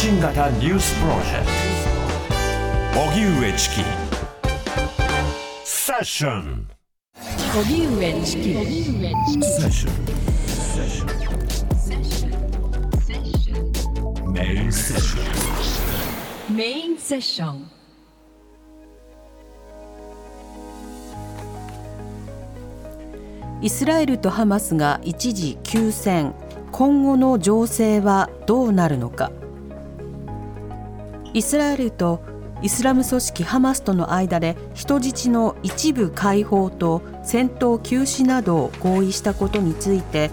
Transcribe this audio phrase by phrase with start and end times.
[0.00, 1.46] 信型ニュースプロジェク
[2.94, 3.00] ト。
[3.10, 3.82] 荻上チキ。
[5.64, 6.68] セッション。
[7.58, 8.54] 荻上チキ。
[8.54, 8.60] セ
[9.66, 9.90] ッショ
[14.22, 14.32] ン。
[14.32, 16.56] メインセッション。
[16.56, 17.68] メインセッション。
[23.60, 26.34] イスラエルとハマスが一時休戦。
[26.70, 29.32] 今後の情勢はどうなるのか
[31.34, 32.20] イスラエルと
[32.62, 40.30] イスラム組織ハマスとの間で人質の一部解放と戦闘休止などを合意したことについて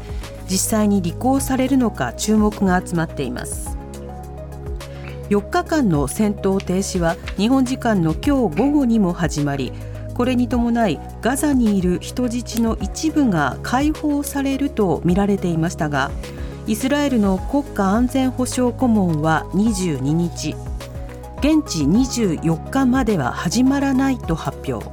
[0.49, 3.76] 実際に履行されるのか注目が集まっています。
[5.30, 9.73] 4日間の戦闘停止は日本時間の今日午後にも始まり
[10.13, 16.12] これに伴いガザにいる人質の一部が解放されると見られていましたが
[16.68, 20.55] イスラエルの国家安全保障顧問は22日
[21.46, 24.84] 現地24日までは始まらないと発表。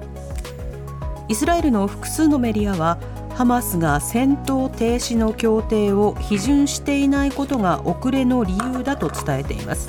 [1.28, 2.98] イスラエルの複数のメディアは
[3.34, 9.88] ハマスが戦闘停止の協定を批准していないことが遅れの理由だと伝えています。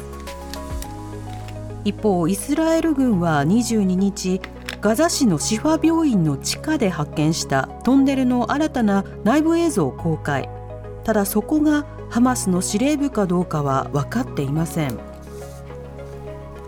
[1.84, 4.40] 一方イスラエル軍は22日
[4.80, 10.48] ガザ市のシファ病院の地下で発見したトンネルの新たな内部映像を公開。
[11.04, 15.13] ただそこがハマスの司令部かどうかは分かっていません。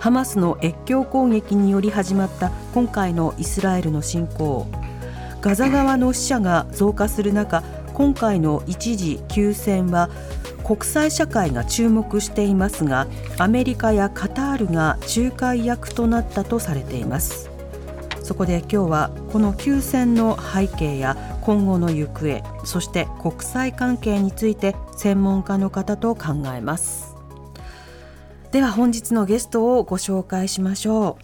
[0.06, 4.68] ハマスの越境攻撃により始まった今回のイスラエルの侵攻。
[5.42, 7.64] ガザ側の死者が増加する中
[7.96, 10.12] 今回の一時休戦は
[10.64, 13.08] 国際社会が注目していますが
[13.40, 17.50] アメリカやカタールが仲介役となったとされています。
[18.22, 27.15] そこで今日はこの休戦の背景や今後の行方そして国際関係について専門家の方と考えます。
[28.56, 31.18] では本日のゲストをご紹介しましょ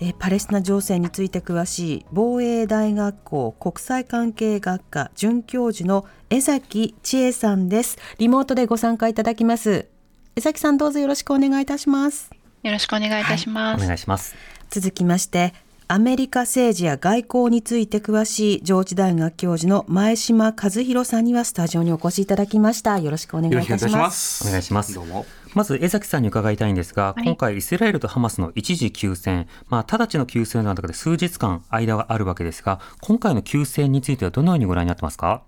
[0.00, 0.04] う。
[0.04, 7.96] えパレスチナ情勢について詳しい防衛大学校国際関係学科准教授の江崎千恵さんです。
[8.18, 9.86] リモートでご参加いただきます。
[10.34, 12.32] 江崎さんどうぞよろしくお願いいたします。
[12.64, 14.34] よろしくお願いいたします、お願いします。
[14.68, 15.54] 続きまして
[15.86, 22.98] アメリカ政治や外交について詳しい上智大学教授の前島和弘さんにはスタジオにお越しいただきました。
[22.98, 24.48] よろしくお願いいたします。
[24.48, 24.94] お願いします。
[24.94, 25.24] どうも。
[25.54, 35.42] まず江崎さんに伺いたいんですが、はい今回イスラエルとハマスの一時休戦、まあ直ちの休戦の中で数日間間があるわけですが、今回の休戦についてはどのようにご覧になってますか？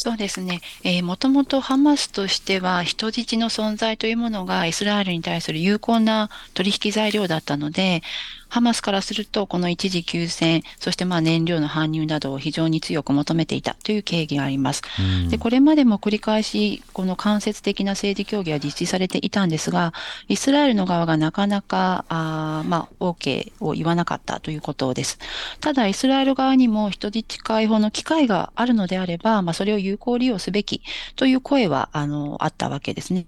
[0.00, 8.02] そうですね、えー、もともとハマスとしては人質の存在というものがイスラエルに対する有効な取引材料だったので、
[8.48, 14.82] ハマスからするとこの一時休戦、そしてまあ燃料の搬入などを非常に強く求めていたという経緯があります。
[15.28, 19.92] で、これまでも繰り返しこの間接的な政治協議は実施されていたんですが、
[20.28, 25.18] イスラエルの側がなかなか、あーまあ、OK を言わなかったということです。
[25.60, 30.82] ただ、イスラエル側にも人質解放の機会があるのであれば、まあ、それを有効利用すべき
[31.16, 33.26] という声は、あの、あったわけですね。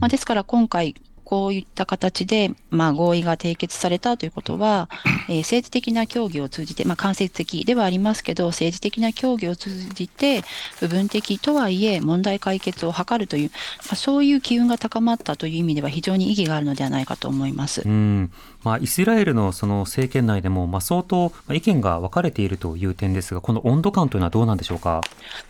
[0.00, 0.94] まあ、ですから今回、
[1.30, 4.90] こういった形で、まあ、合意が締結されたということは、
[5.28, 10.42] えー政治的な協議を通じて、まあ、間接的ではありますけど、政治的な協議を通じて、
[10.80, 17.82] 部分的とはいえ問題解決を図るという、まあ、そういう機運が高まったという意味では非常に意義があるのではないかと思います。
[17.84, 25.00] うんまあ、イスラエルのその政権内でも、まあ、相当まあ意見が分かれているという点ですが、この温度感というのはどうなんでしょうか？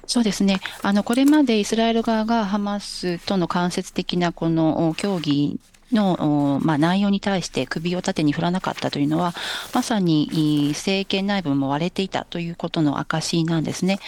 [0.07, 0.61] そうですね。
[0.83, 5.59] あの、これまでイスラエル側がハマスとの間接的なこのお協議
[5.93, 9.35] の、まあ、内容に対して首を縦に振らなかったというのは、
[9.75, 13.99] まさに政権内部も割れていたということの証なんですね。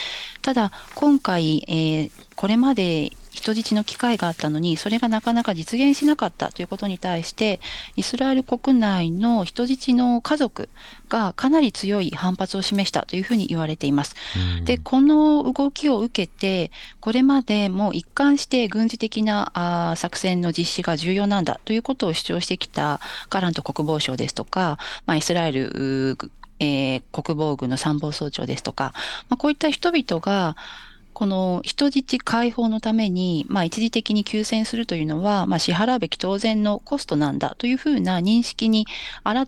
[0.43, 7.61] ただ、今回、えーこれまで人質の機会があったのに、それがなかなか実現しなかったということに対して、
[7.97, 10.69] イスラエル国内の人質の家族
[11.09, 14.15] がかなり強い反発を示したというふうに言われています。
[14.65, 16.71] で、この動きを受けて、
[17.01, 23.01] これまでも一貫して軍事的なあー作戦の実施が重要なんだということを主張してきた
[23.31, 26.19] ガラント国防省ですとか、まあ、イスラエル、
[26.61, 28.93] えー国防軍の参謀総長ですとか、
[29.29, 30.57] まあ、こういった人々が、
[31.23, 38.89] この人質解放のために、まあ、一時的に休戦するというのは、まあ、支払うべき当然のコストなんだというふうな認識に
[39.23, 39.47] 改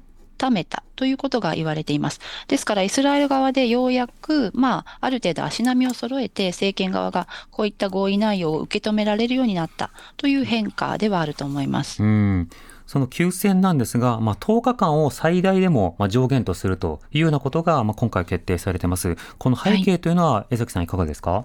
[0.52, 2.20] めたということが言われています。
[2.46, 12.04] ですから、イスラエル側でようやく、まあ、ある程度足並みを揃えて、政権側がこういった合意内容を受け止められるようになったという変化ではあると思います。
[12.04, 12.48] うん
[12.86, 19.16] その休戦なんですが、まあ、10日間を最大でもまあ上限とするというようなことがまあ今回決定されてます。
[19.38, 21.44] この背景というのは、江崎さんいかがですか？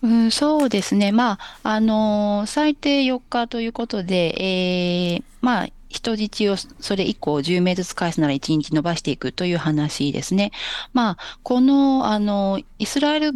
[0.00, 1.10] うん、そうですね。
[1.10, 1.32] ま
[1.64, 10.52] あ、あのー最低4日ということで、えーまあ、人質をそれ以降10名ずつ返すなら1日伸ばしていくという話ですね。
[10.92, 13.32] まあ、この、あの、イスラエル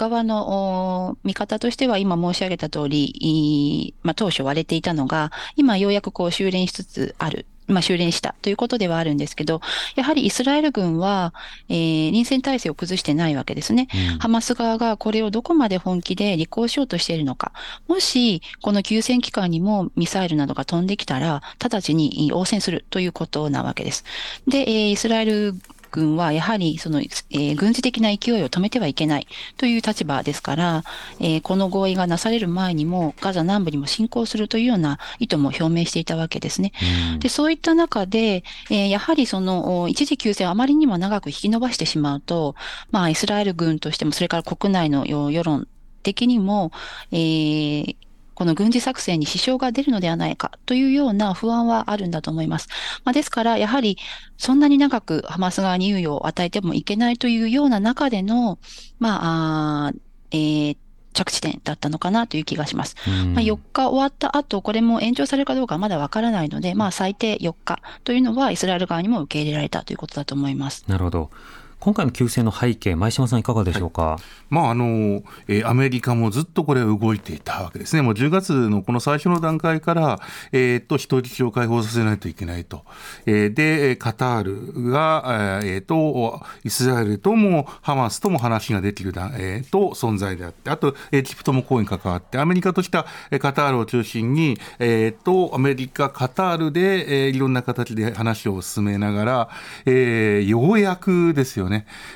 [0.00, 7.44] 側のお見方としては今申し上げた通り、いまあ、当初割れていたのが、今ようやくこう修練しつつある。
[7.66, 9.60] まあ、修練したということではあるんですけど、
[9.94, 11.32] やはりイスラエル軍は、
[11.68, 13.86] えー臨戦態勢を崩してないわけですね。
[14.18, 17.52] ハマス側がこれをどこまで本気で履行しようとしているのか。
[17.86, 24.04] もし、この休戦期間にもミサイルなどが飛んできたら、直ちに応戦するということなわけです。
[24.48, 25.54] で、えーイスラエル
[25.90, 29.26] 軍はやはりその、えー軍事的な勢いを止めてはいけない
[29.56, 30.84] という立場ですから、
[31.18, 36.72] えーこの合意がなされる前にもガザ南部にも侵攻するというような意図も表明していたわけですね。
[37.18, 42.54] で、そういった中で、えーやはりそのお一時休戦をあまりにも長く引き延ばしてしまうと、
[42.90, 45.68] まあ、イスラエル軍としても、それから国内のよ世論
[46.02, 46.72] 的にも、
[47.12, 47.96] えー
[48.40, 52.68] この軍事作戦に支障が出るのではないかというような不安はあるんだと思います。
[53.04, 53.98] まあ、ですから、やはり
[54.38, 58.58] そんなに長くハマス側に猶予を与えてもいけないというような中での、
[58.98, 59.92] まあ、
[60.30, 60.76] えー
[61.12, 62.94] 着地点だったのかなという気がします。
[63.06, 70.84] うんまあ、4日終わった後、これも延長されるかどうかはまだわからないので、まあ、最低4日というのはイスラエル側にも受け入れられたということだと思います。
[70.86, 71.30] なるほど。
[71.80, 74.18] 今回の休戦の背景、前島さんいかがでしょうか？
[74.50, 80.20] まああのえーアメリカもずっとこれ動いていたわけですね、もう10月のこの最初の段階から、
[80.52, 82.84] えー、と人質を解放させないといけないと、
[83.24, 84.42] えーで、カター
[84.82, 93.06] ルが、えー、とイスラエルともハマスとも話ができる、えー、と存在であって、あとエジプトもこうに関わって、アメリカとしては
[93.38, 99.48] カタールを中心に、えー、とアメリカ、カタールで、えーいろんな形で話を進めながら、
[99.86, 101.69] えーようやくですよね、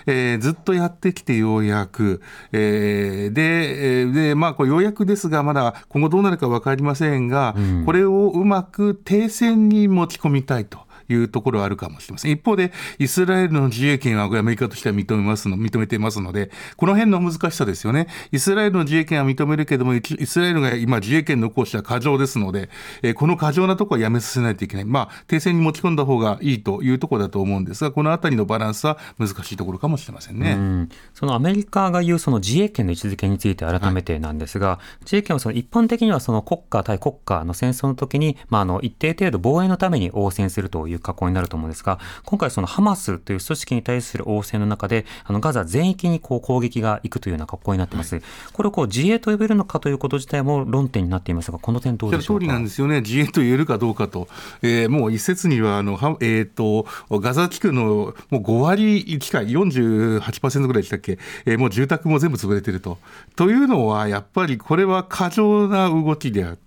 [0.06, 2.21] えーずっとやってきてようやく、
[2.53, 7.55] えーで、えーで、まあ、これようやくですが、まだ今後どうなるか分かりませんが、
[7.87, 10.84] これをうまく停戦に持ち込みたいと。
[11.09, 12.33] いうところはあるかもしれません。
[12.33, 18.09] 一方で、イスラエルの自衛権はアメリカとしては認めますの、認めていますので、この辺の難しさですよね。
[18.31, 22.69] イスラエルの自衛権は認めるけども、イイスラエルが今自衛権の行使は過剰ですので、
[23.03, 24.85] えーこの過剰なところはやめさせないといけない。
[24.85, 30.53] まあ、停戦に持ち込んだ方がいいというところだと思うんですが、このあたりのバランスは難しいところかもしれませんね。
[30.53, 48.20] うんそのアメリカが言うその自衛権の位置づけについて改めてなんですが、自衛権はその一般的にはその国家対国家の戦争の時に、まあ、あの一定程度防衛のために応戦するという格好になると思うんですが、今回そのハマスという組織に対する応戦の中で、あのガザ全域にこう攻撃が行くというような格好になっています。
[48.52, 52.46] これをこう自衛と呼べるのかということ自体も論点になっていますが、この点どうでしょうか？
[52.46, 54.29] なんですよね、自衛と言えるかどうかと、
[54.62, 62.99] えーもう一説にはあの、はえー、とガザ地区のもう5割近い、48%ぐらいでしたっけ、えーもう住宅も全部潰れてると。
[63.37, 66.63] というのは、やっぱりこれは過剰な動きであって、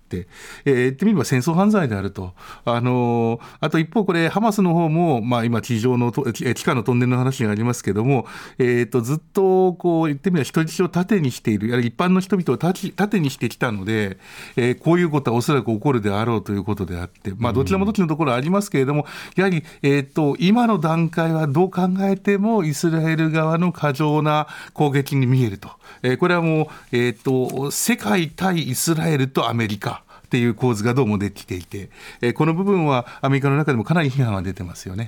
[0.64, 2.34] えー言ってみれば戦争犯罪であると、
[2.64, 8.26] あのーあと一方、これ、ハマスの方も、まあ、今、地上の、地下のトンネルの話がありますけども、
[8.58, 14.18] えー、とずっとこう言ってみれば人質を盾にしている、やはり一般の人々を盾にしてきたので、
[14.56, 19.06] えーこういうことはおそらく起こるであろうということであって、まあ、どちらもどっちのところありますけれども、
[19.36, 25.70] やはり、えー、と今の段階はどう考えても、イスラエル側の過剰な攻撃に見えると、
[26.02, 30.02] えーこれはもう、えー、と世界対イスラエルとアメリカ。
[30.26, 31.88] っていう構図がどうもできていて、
[32.20, 35.06] えーこの部分はアメリカの中でもかなり批判が出てますよね。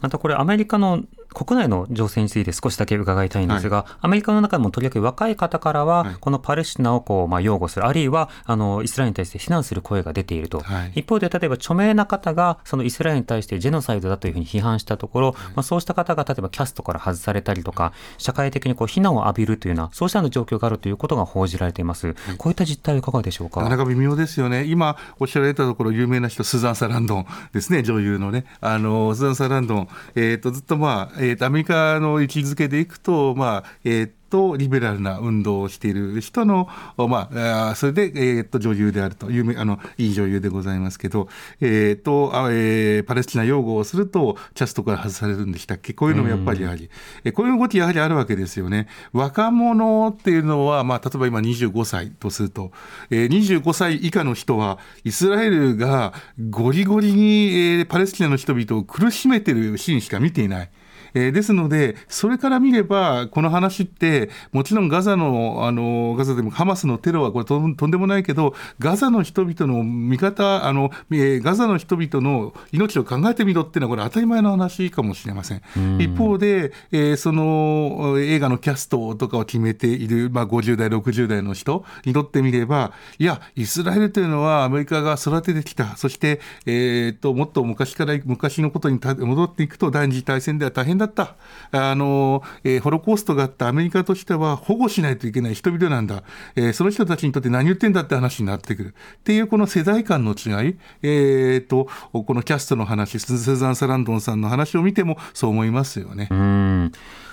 [0.00, 1.04] またこれ、アメリカの
[1.34, 22.14] 国内の情勢について少しだけ伺いたいんですが、アメリカの中でもとりわけ若い方からは、はいこのパレスチナをこう、まあ、擁護する、あるいはあのイスラエルに対して非難する声が出ていると、はい一方で、例えば著名な方がそのイスラエルに対してジェノサイドだというふうに批判したところ、まあ、そうした方が例えばキャストから外されたりとか、社会的にこう非難を浴びるというような、そうしたような状況があるということが報じられています。
[22.38, 23.60] こういった実態はいかがでしょうか？
[23.60, 24.64] なかなか微妙ですよね。
[24.64, 28.44] 今おっしゃられたところ、有名な人、スザン・サランドンですね、女優のね。
[28.60, 41.28] あの、スザン・サランドン、えっ、と、ずっとまあ、えっ、と、アメリカの位置づけでいくと、まあ、えっ、と、リベラルな運動をしている人の、まあ、あーそれで、えっ、と、女優であると、有名、あの、いい女優でございますけど、
[41.60, 45.92] えっ、と、あえーパレスチナ擁護をすると、キャストから外されるんでしたっけ？
[45.92, 46.90] こういうのもやっぱりやはり、
[47.22, 48.88] えこういう動きやはりあるわけですよね。
[49.12, 52.72] 若者っていうのは、まあ、例えば今25歳とすると、
[53.10, 56.12] えー25歳以下の人は、イスラエルが
[56.50, 60.70] ゴリゴリに、えーパレスチナの人々を苦しめてるシーンしか見ていない。
[61.14, 75.62] えーですので、それから見れば、この話って、もちろんガザの、あのガザでもハマスのテロはこれとんとんでもないけど、ガザの人々の味方、あのえーガザの人々の命を考えてみろっていうのは、これ、当たり前の話かもしれません。
[76.00, 91.36] 一方で、えーその映画のキャストとかを決めている、まあ、50代、60代の人にとってみれば、いや、イスラエルというのはアメリカが育ててきた、そして、えーっともっと昔から昔のことにた戻っていくと、第二次大戦では大変だった、
[91.70, 96.22] あのえーホロコーストがあったアメリカとしては、保護しないといけない人々なんだ、
[96.56, 98.88] えーその人たちにとって何言ってんだって話になってくる。
[99.18, 106.28] っていうこの世代間の違い、えーっとこのキャストの話、スーザン・サランドンさんの話を見てもそう思いますよね。
[106.30, 106.92] うん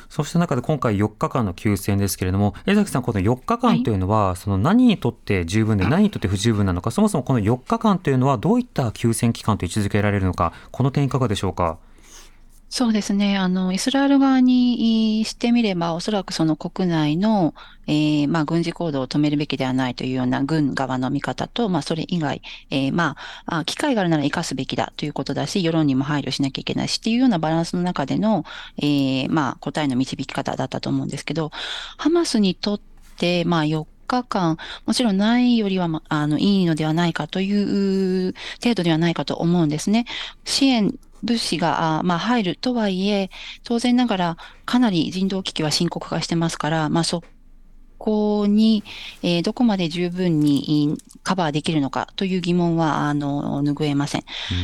[0.10, 11.78] そうした中で今回4日間の休戦ですけれども、江崎さん、この4日間というのは、その何にとって十分で何にとって不十分なのか、そもそもこの4日間というのはどういった休戦期間と位置づけられるのか、この点いかがでしょうか？
[12.74, 13.38] そうですね。
[13.38, 17.54] あの、イスラエル側にしてみれば、おそらくその国内の、
[17.86, 28.46] えーまあ、軍事行動を止めるべきではないというような軍側の見方と、まあ、それ以外、えーまあ、機会があるなら生かすべきだということだし、世論にも配慮しなきゃいけないしっていうようなバランスの中での、
[28.78, 31.52] えーまあ、答えの導き方だったと思うんですけど、
[31.98, 32.82] ハマスにとっ
[33.18, 40.06] て、まあ、4日間、もちろんないよりは、まあの、いいのではないかという程度ではないかと思うんですね。
[40.46, 43.30] 支援物資が、あまあ、入るとはいえ、
[43.64, 47.24] 当然ながらかなり人道危機は深刻化してますから、まあ、そ
[47.98, 48.84] こに、
[49.22, 54.24] えーどこまで十分にいカバーできるのかという疑問は、あの、拭えません。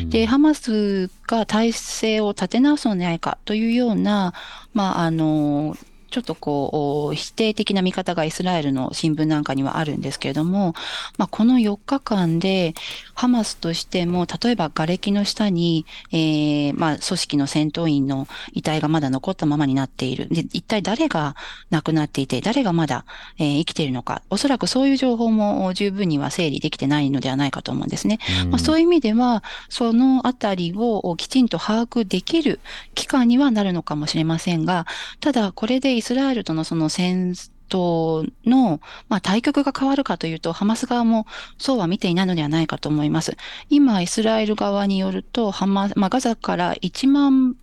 [0.10, 4.34] で、ハマスが体制を立て直すのではないかというような、
[4.74, 5.76] まあ、あの、
[6.18, 10.74] ちょっとこう、否定的な見方がイスラエルの新聞なんかにはあるんですけれども、
[11.20, 12.74] まあ、この4日間で、
[13.14, 20.28] ハマスとしても、例えば瓦礫の下に、えーまあ、組織の戦闘員の遺体がまだ残ったままになっている。
[20.30, 21.36] で、一体誰が
[21.70, 23.06] 亡くなっていて、誰がまだ、
[23.38, 24.24] えー生きているのか。
[24.32, 28.18] おそらくそういう情報も十分には整理できてないのではないかと思うんですね。
[28.50, 32.60] まあ、そういう意味では、そのあたりをきちんと把握できる
[32.96, 34.88] 期間にはなるのかもしれませんが、
[35.20, 37.34] ただこれでイススラエルとのその戦
[37.68, 43.36] 闘の、まあ、対局が変わるかというと、ハマス側もそうは見ていないのではないかと思います。
[43.70, 47.58] 今、イスラエル側によると、ハマまあ、ガザから1万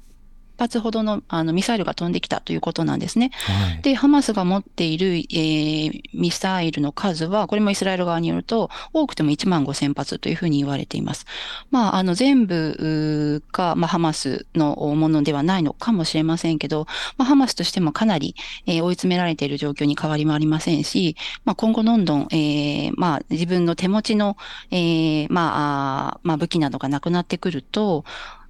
[0.59, 3.31] 発ほどのあのミサイルが飛んできたということなんですね。
[3.35, 11.27] はいで、ハマスが持っている、えーミサイルの数は、これもイスラエル側によると、多くても1万5千発というふうに言われています。
[11.71, 16.87] まあ、あの、全部が、まあ、ハマスのものではないのかもしれませんけど、
[17.19, 18.35] まあ、ハマスとしてもかなり、
[18.67, 24.37] えー追い詰められている状況に変わりもありませんし、まあ、今後どんどん、えーまあ、自分の手持ちの、
[24.71, 28.05] えーまあ、まあ、武器などがなくなってくると、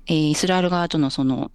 [0.07, 1.51] えーイスラエル側とのその、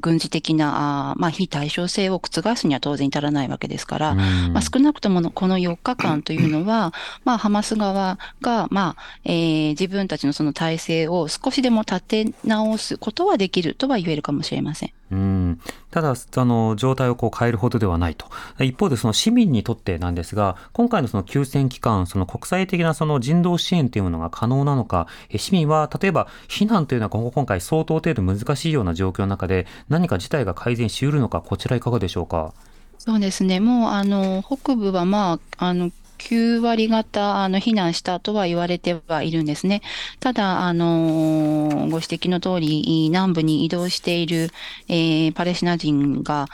[0.00, 4.18] 軍事的な、あーまあ、非対称性を覆すには当然至らないわけですから、うん
[4.52, 6.92] まあ、少なくとものこの4日間というのは、
[7.24, 14.92] まあ、ハマス側が、まあ、えー自分たちのその体制を少しでも立て直すことはできるとは言えるかもしれません。
[15.10, 15.60] うん
[15.92, 18.26] ただ、あの状態をこう変えるほどではないと。
[18.62, 32.52] 一方で、その市民にとってなんですが、今回のその休戦期間、その国際的なその人道支援というものが可能なのか、市民は例えば避難というのは今後今回相当程度難しいような状況の中で、何か事態が改善しうるのか、こちらいかがでしょうか？
[32.98, 33.60] そうですね。
[33.60, 39.82] もう、あの、北部は、まあ、あの、9割方、あの、避難したとは言われてはいるんですね。
[40.20, 44.50] ただ、あの、ご指摘の通り、南部に移動している、
[44.88, 46.48] えーパレスチナ人が、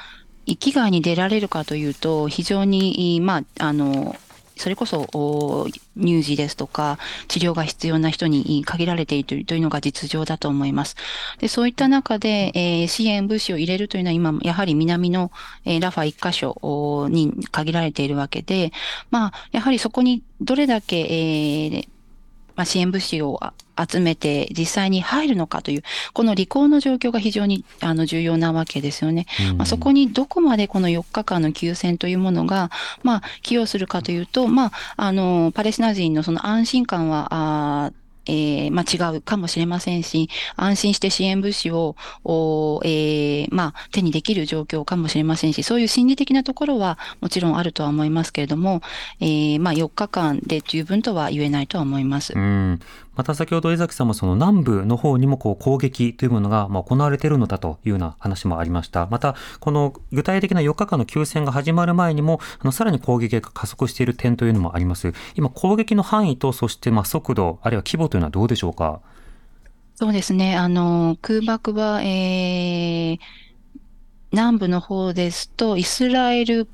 [0.46, 4.16] 域外に出られるかというと、非常に、まあ、あの、
[4.56, 5.66] それこそ、
[5.96, 10.96] 乳児ですとか、治療が必要な人に限られているというのが実情だと思います。
[11.38, 15.30] で、そういった中で、えー支援物資を入れるというのは今、やはり南の、
[15.64, 18.72] えーラファ1箇所に限られているわけで、
[19.10, 21.88] まあ、やはりそこにどれだけ、えー
[22.56, 23.52] まあ、支援物資をあ
[23.88, 25.82] 集めて実際に入るのかという、
[26.12, 29.26] この履行の状況が非常にあの重要なわけですよね。
[29.56, 32.70] まあ、そこにどこまでこの4日間の休戦というものが、
[33.02, 41.96] まあ、寄与するかというと、まあ、あの、パレスチナ人のその安心感は、あーえーまあ、違うかもしれませんし、安心して支援物資を、
[42.84, 48.80] えーまあ、手にできる状況かもしれませんし、そういう心理的なところはもちろんあるとは思いますけれども、
[49.20, 52.32] えーまあ、4日間で十分とは言えないとは思います。
[52.34, 52.80] うん
[53.14, 59.06] また先ほど江崎さんもその南部の方にもこう攻撃というものがま行われているのだというような話もありました。
[59.06, 65.12] また、この具体的な4日間の休戦が始まる前にも、あのさらに攻撃が加速している点というのもあります。
[65.34, 69.00] 今、攻撃の範囲と、そしてま速度、あるいは規模というのはどうでしょうか？
[69.94, 70.56] そうですね。
[70.56, 73.18] あの、空爆は、えー
[74.32, 76.66] 南部の方ですと、イスラエル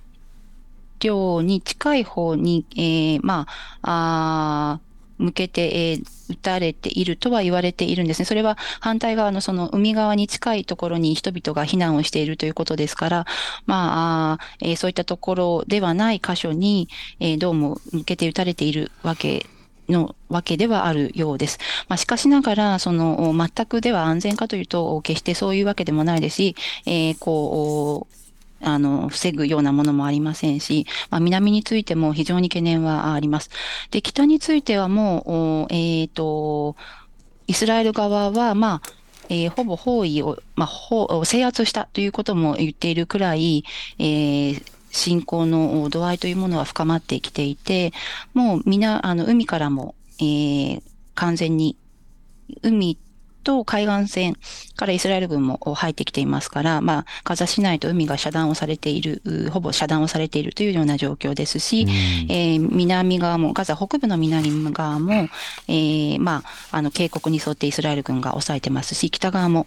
[1.01, 3.49] 領に近い方に、えー、ま
[3.83, 4.81] あ、あ
[5.19, 8.25] 向けて、えー、撃たれているとは言われているんですね。
[8.25, 13.27] それは反対側のその海側に近いところに人々が避難をしているということですから、
[13.67, 16.89] まあ、えー、そういったところではない箇所に、
[17.21, 19.47] えー、どうも向けて撃たれているわけ
[19.89, 21.59] のわけではあるようです。
[21.89, 26.57] まあ、しかしながら、その、全くでは安全かというと、決してそういうわけでもないですし、
[26.87, 28.28] えー、こう、
[28.61, 33.51] あの、防ぐようなものもありませんし、まあ、南についても非常に懸念はあります。
[33.91, 36.77] で、北についてはもう、えっ、ー、と、
[37.47, 38.93] イスラエル側は、まあ、
[39.29, 43.65] えー、ほぼ包囲を、まあ、制圧したということも言っているくらい、
[43.99, 47.93] えー、侵攻の度合いというものは深まってきていて、
[48.35, 50.83] もうみな、あの、海からも、えー、
[51.15, 51.77] 完全に、
[52.63, 52.99] 海
[53.43, 54.37] と海岸線
[54.77, 61.91] からイスラエル軍も入ってきていますから、まあ、ガザ市内と海が遮断をされている、ほぼ遮断をされているというような状況ですし、うん、
[62.31, 65.29] えー、南側も、ガザ北部の南側も、
[65.69, 66.43] えー、ま
[66.73, 69.67] あ、あの、渓谷に沿ってイスラエル軍が抑えてますし、北側も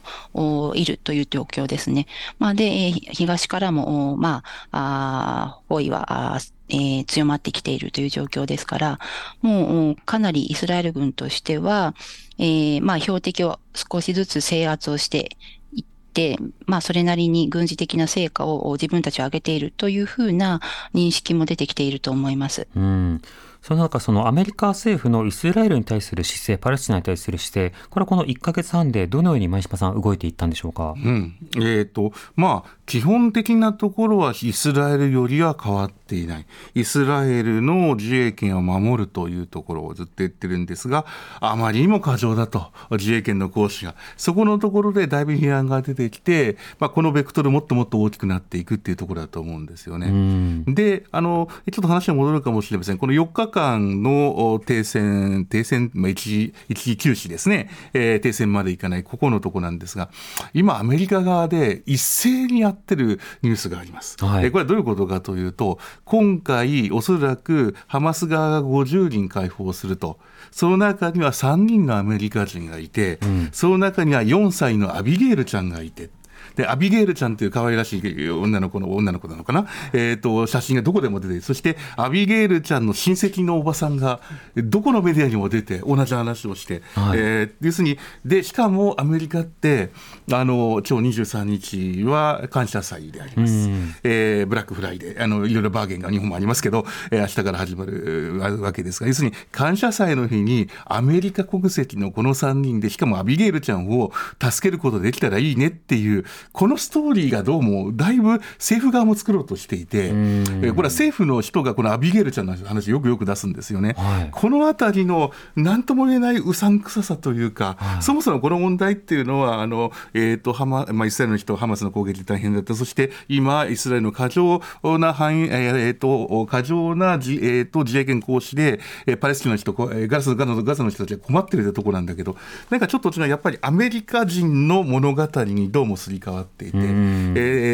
[0.75, 2.07] いるという状況ですね。
[2.39, 8.99] まあ、で、東からも、まあ、あ包囲は、えー、強まってきているという状況ですから、
[9.41, 11.93] もうかなりイスラエル軍としては、
[12.41, 15.37] えー、まあ標的を少しずつ制圧をして
[15.73, 20.59] いって、まあそれなりに軍事的な成果を自分たちは上げているというふうな
[20.95, 22.67] 認識も出てきていると思います。
[22.75, 23.21] うん
[23.61, 30.95] その中、そのアメリカ政府のイスラエルに対する姿勢、パレスチナに対する姿勢、これはこの1か月半でどのように前島さん、動いていったんでしょうか？
[30.97, 36.45] うん、えっ、ー、と、まあ、基本的なところはイスラエルよりは変わっていない。
[36.73, 41.05] イスラエルの自衛権を守るというところをずっと言ってるんですが、
[41.39, 43.95] あまりにも過剰だと、自衛権の行使が。
[44.17, 50.63] そこのところでだいぶ批判が出てきて、まあ、このベクトルもっともっと大きくなっていくっていうところだと思うんですよね。
[50.67, 52.97] で、あの、ちょっと話が戻るかもしれません。
[52.97, 60.09] この4日間の停戦、停戦、まあ、一時、一時休止ですね、えー、停戦までいかない、ここのとこなんですが、
[60.53, 64.17] 今、アメリカ側で一斉にやってるニュースがあります。
[64.23, 70.19] はい、えこれはどういうことかというと、今回、おそらくハマス側が50人解放すると。
[70.51, 76.09] その中には3人のアメリカ人がいて、うん、その中には4歳のアビゲールちゃんがいて、
[76.55, 79.67] で、アビゲールちゃんという可愛らしい女の子の、女の子なのかな？
[79.93, 84.19] えっ、ー、と、写真がどこでも出て、そしてアビゲールちゃんの親戚のおばさんが、
[84.55, 89.91] どこのメディアにも出て、同じ話をして、はい、えー、要するに、で、しかもアメリカって、
[90.31, 93.53] あの、今日23日は感謝祭であります。
[93.53, 113.95] うん、えー、ブラックフライデー、あの、いろいろバーゲンが日本もありますけど、えー、明日から始まるわけですが、要するに、感謝祭の日にアメリカ国籍のこの3人で、しかもアビゲールちゃんを助けることできたらいいねっていう、このストーリーがどうもだいぶ政府側も作ろうとしていて、これは政府の人がこのアビゲールちゃんの話よくよく出すんですよね。
[113.97, 122.75] はい、このあたりの何とも言えないうさんくささというか、はい、そもそもこの問題っていうのは、あの、えっ、ー、と、ハマ、まあ、イスラエルの人、ハマスの攻撃大変だった。
[122.75, 124.61] そして今、イスラエルの過剰
[124.99, 132.35] な範囲、えっ、ー、と、過剰な自,、えーと、自衛権行使で、えー、パレスチナの人、ガラスガザのガザの人たちが困ってるところなんだけど、
[132.69, 136.81] なんかちょっと違う、やっぱりアメリカ人の物語にどうもすり替わっていて、え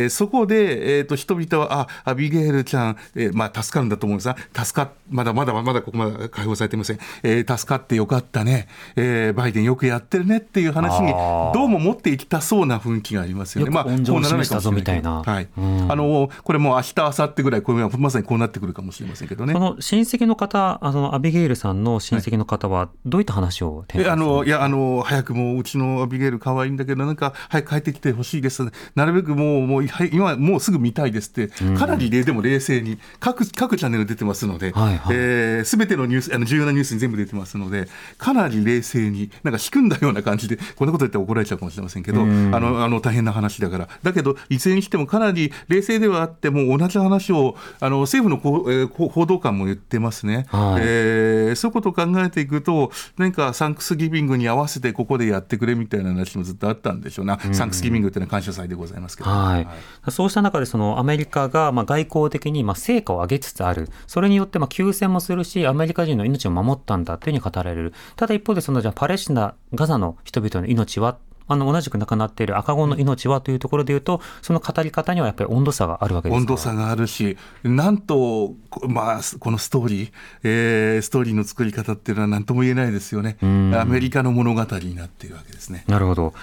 [0.05, 11.11] ー、そこで、えーと、人々はあアビゲールちゃん、えーまあ、助かるんだと思うんですが助かまだまだまだここまで解放されていません、えー、助かってよかったね、えー、バイデンよくやってるねっていう話に
[11.53, 13.71] どうも持っていきたそうな雰囲気がありますよね。
[13.71, 15.01] まあ、こうならないかもしれない。
[15.01, 15.47] はい、
[15.89, 19.53] あのこれも明日明後日ぐらいこれまさにこうなってくるかもしれませんけどね。
[19.53, 28.63] その親戚の方あのアビゲールさんの親戚の方はどういった話を展開あのいやあの早くもうちのアビゲール可愛いんだけどなんか早く帰ってきてほしいです
[28.95, 37.87] なるべくもうもう今もうすぐ見たいですって、かなりでも冷静に各各チャンネル出てますので、はいはい、えー、全てのニュースあの重要なニュースに全部出てますので
[38.17, 43.87] かなり冷静になんか仕組んだような感じでこんなこと言って怒られちゃうかもしれませんけど、あのあの大変な話だから。
[44.03, 59.73] だけどいずれにしてもかなり冷静ではあっても同じ話をあの政府のこ、えー、報道官も言ってますね、はい、えー、そういうことを考えていくと何かサンクスギビングに合わせてここでやってくれみたいな話もずっとあったんでしょうな、サンクスギビングっていうのは感謝祭でございますけど、はい、は
[60.07, 63.89] い、そうした中でそのアメリカがまあ外交的にまあ成果を上げつつある。
[64.05, 67.93] それによってまあ休戦もするし、アメリカ人の命を守ったんだというふうに語られる。
[68.15, 78.53] ただ一方でそのじゃパレスチナ、ガザの人々の命はあの同じく亡くなっている赤子の命はというところでいうと、その語り方にはやっぱり温度差があるわけです温度差があるし、なんと、
[78.87, 80.11] まあ、このストーリー、
[80.43, 83.37] えー、ストーリーの作り方っていうのは何とも言えないですよね。
[83.41, 85.83] アメリカの物語になっているわけですね。
[85.87, 86.33] なるほど。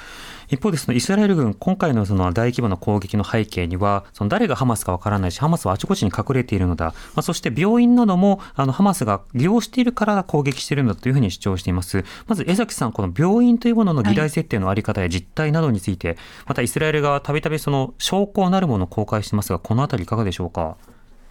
[0.48, 12.04] 一方でそのイスラエル軍、今回のその大規模な攻撃の背景には、その誰がハマスかわからないし、ハマスはあちこちに隠れているのだ、まあ、そして病院などもあのハマスが利用しているから攻撃しているんだというふうに主張しています。
[12.26, 20.76] まず江崎さん、この病院というものの議題設定のあり方や実態などについて、またイスラエル側たびたびその証拠なるものを公開してますが、このあたりいかがでしょうか？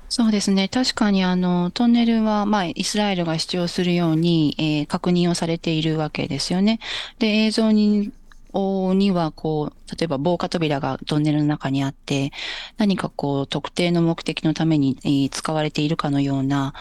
[0.10, 0.68] そうですね。
[0.68, 6.80] 確かに、あの、トンネルは、まあ、イスラエルが主張するように、えー確認をされているわけですよね。
[7.18, 8.12] で、映像に、
[8.54, 12.32] おには、こう、例えば防火扉がトンネルの中にあって、
[12.78, 16.74] 何かこう、特定の目的のために、使われているかのような、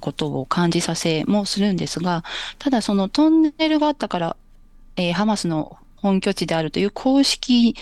[0.00, 2.24] ことを感じさせもするんですが、
[2.58, 4.36] ただそのトンネルがあったから、
[4.96, 7.74] えーハマスの本拠地であるという公式、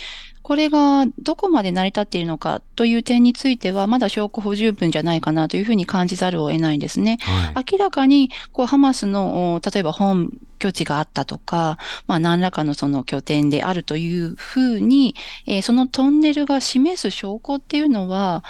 [0.42, 7.18] これがどこまで成り立っているのかという点については、まだ証拠不十分じゃないかなというふうに感じざるを得ないんですね。
[7.20, 7.64] はい。
[7.72, 15.14] 明らかに、こう、ハマスの、お例えば本拠地があったとか、まあ、何らかのその拠点であるというふうに、
[15.46, 18.42] えーそのトンネルが示す証拠っていうのは、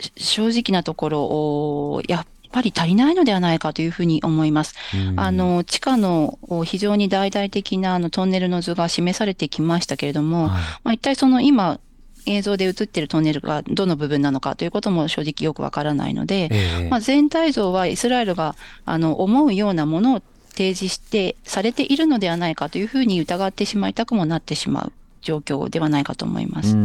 [0.00, 4.74] し正直なところ、おやっぱり足りないのではないかというふうに思います。
[4.94, 11.80] うんあの、地下のお非常に大々的なあのトンネルの図が示されてきましたけれども、はいまあ、一体その今、
[12.26, 26.76] 映像で映っているトンネルがどの部分なのかということも正直よくわからないので、ええまあ、全体像はイスラエルがあの思うようなものを提示してされているのではないかというふうに疑ってしまいたくもなってしまう状況ではないかと思います。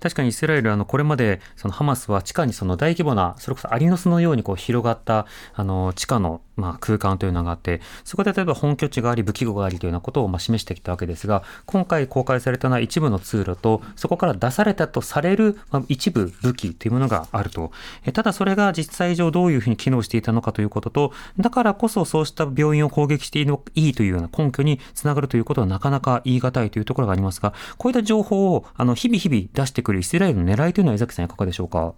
[0.00, 17.70] 確かにイスラエルあのこれまでそのハマスは地下にその大規模なそれこそアリの巣のようにこう広がったあの地下のまあ空間というのがあってそこで例えば本拠地があり武器庫がありというようなことをまあ示してきたわけですが今回公開されたのは一部の通路とそこから出されたとされるまあ一部武器というものがあると。
[18.04, 31.94] えただそれが実際上どういうふうに機能していたのかということとだからこそそうした病院を攻撃していいというような根拠につながるということはなかなか言い難いというところがありますがこういった情報をあの日々日々出してくるイスラエルの狙いというのは江崎さんいかがでしょうか？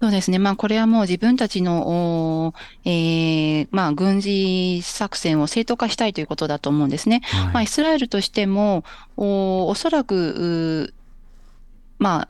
[0.00, 0.38] そうですね。
[0.38, 2.52] まあ、これはもう自分たちの、
[2.84, 7.22] えーまあ、軍事作戦を正当化したいということだと思うんですね。
[7.24, 8.84] はいまあ、イスラエルとしても、
[9.16, 10.92] おおそらく、
[11.98, 12.28] まあ、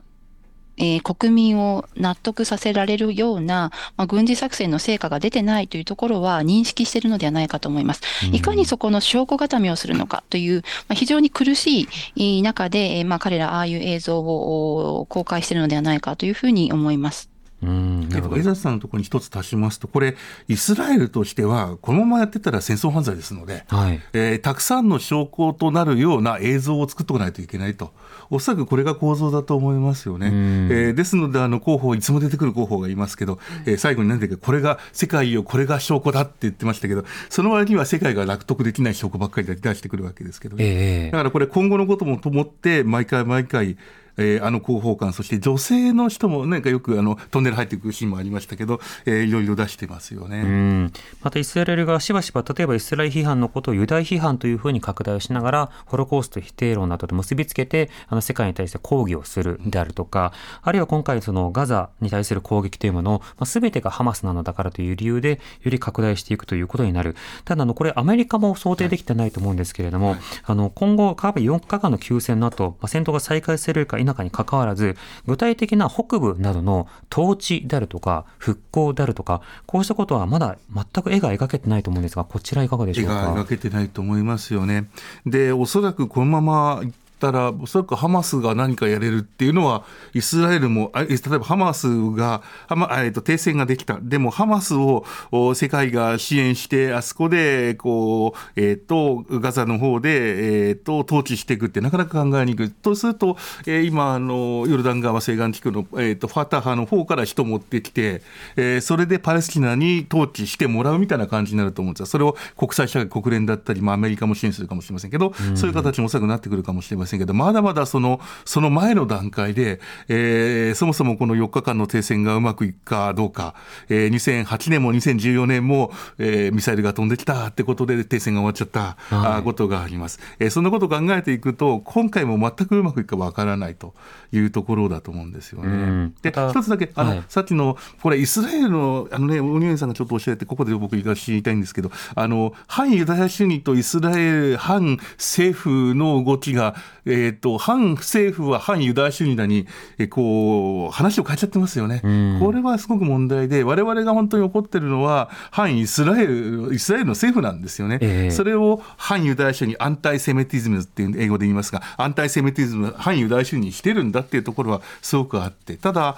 [0.77, 8.01] えー国民を納得させられるような、まあ、軍事作戦の成果が出てないというところは認識しているのではないかと思います。
[8.31, 11.87] いかにそこの証拠固めをするのかという、まあ、非常に苦しい
[12.17, 17.29] えー中で、えーまあ、彼らああいう映像をお公開しているのではないかというふうに思います。
[17.63, 20.15] うんなるほど江崎さんのところに一つ足しますと、これ、
[20.47, 27.93] イスラエルとしては、このままやってたら戦争犯罪ですので、はいえーたくさんの証拠となるような映像を作っておかないといけないと、
[28.29, 30.29] おそらくこれが構造だと思いますよね。
[30.29, 40.63] んえーですので、あの候補、いつも出てくる候補がいますけど、えー最後に何だっけ、これが世界よ、これが証拠だって言ってましたけど、その割には世界が納得できない証拠ばっかり出してくるわけですけどね。
[40.65, 43.77] ええだからこれ、今後のこともと思って、毎回毎回、
[44.17, 50.41] えーあの広報官、そして女性の人も、なんかよくあのトンネル入っていくシーンもありましたけど、えーいろいろ出してますよね。
[50.41, 50.93] うん。
[51.21, 67.15] またイスラエルがしばしば例えばイスラエル批判のことをユダヤ批判というふうに拡大をしながらホロコースト否定論などと結びつけてあの世界に対して抗議をするであるとかあるいは今回そのガザに対する攻撃というものを、まあ、全てがハマスなのだからという理由でより拡大していくということになる。
[67.45, 74.95] ただあのこれアメリカも想定できてないと思うんですけれども、あの今後カーブ4日間の休戦の後、まあ、戦闘が再開されるか否中にかかわらず
[75.27, 83.13] 具体的な北部などの統治であるとか復興であるとかこうしたことはまだ全く絵が描けてないと思うんですがこちらいかがでしょうか？
[83.13, 84.89] が描けてないと思いますよね。
[85.25, 86.81] で、おそらくこのまま
[87.19, 93.99] たら、おそらくハマスが何かやれるっていうのは、イスラエルも、あ例えばハマスが、ハマえーと停戦ができた。
[94.01, 102.71] でもハマスをお世界が支援して、あそこで、こう、えっ、と、ガザの方で、えっ、と、統治していくってなかなか考えにくい。
[102.71, 108.21] とすると、えー今、あの、ヨルダン川西岸地区の、えっ、と、ファタハの方から人持ってきて、
[108.55, 112.05] えーそれでパレスチナに統治してもらうみたいな感じになると思うんですよ。
[112.05, 123.55] それを国際社会、国連だったり、まあ、アメリカも支援するかもしれませんけど、そういう形もおそらくなってくるかもしれませんけど、まだまだその、その前の段階で、えーそもそもこの4日間の停戦がうまくいくかどうか、
[123.89, 128.79] えー2008年も2014年も、えーミサイルが飛んできたってことで停戦が終わっちゃった、
[129.15, 130.19] はいあことがあります。
[130.39, 133.93] えーそんなことを考えていくと、今回も全くうまくいくかわからないと
[134.31, 135.67] いうところだと思うんですよね。
[135.67, 146.75] うんで、一つだけ、あの、はいさっきの、これ、イスラエルの、あのね、オニオンさんがちょっとおっしゃって、ここで僕言い知りたいんですけど、あの、反ユダヤ主義とイスラエル、反政府の動きが、
[147.07, 149.67] えー、と反政府は反ユダヤ主義だに、
[149.97, 152.01] えーこう話を変えちゃってますよね。
[152.03, 157.99] うんこれはすごく問題で、我々が本当に怒ってるのは、反イスラエル、イスラエルの政府なんですよね。
[158.01, 166.17] ええそれを反ユダヤ主義、アンタイセメティズムっていう英語で言いますが、アンタイセメティズム、反ユダヤ主義にしてるんだっていうところはすごくあって、ただ、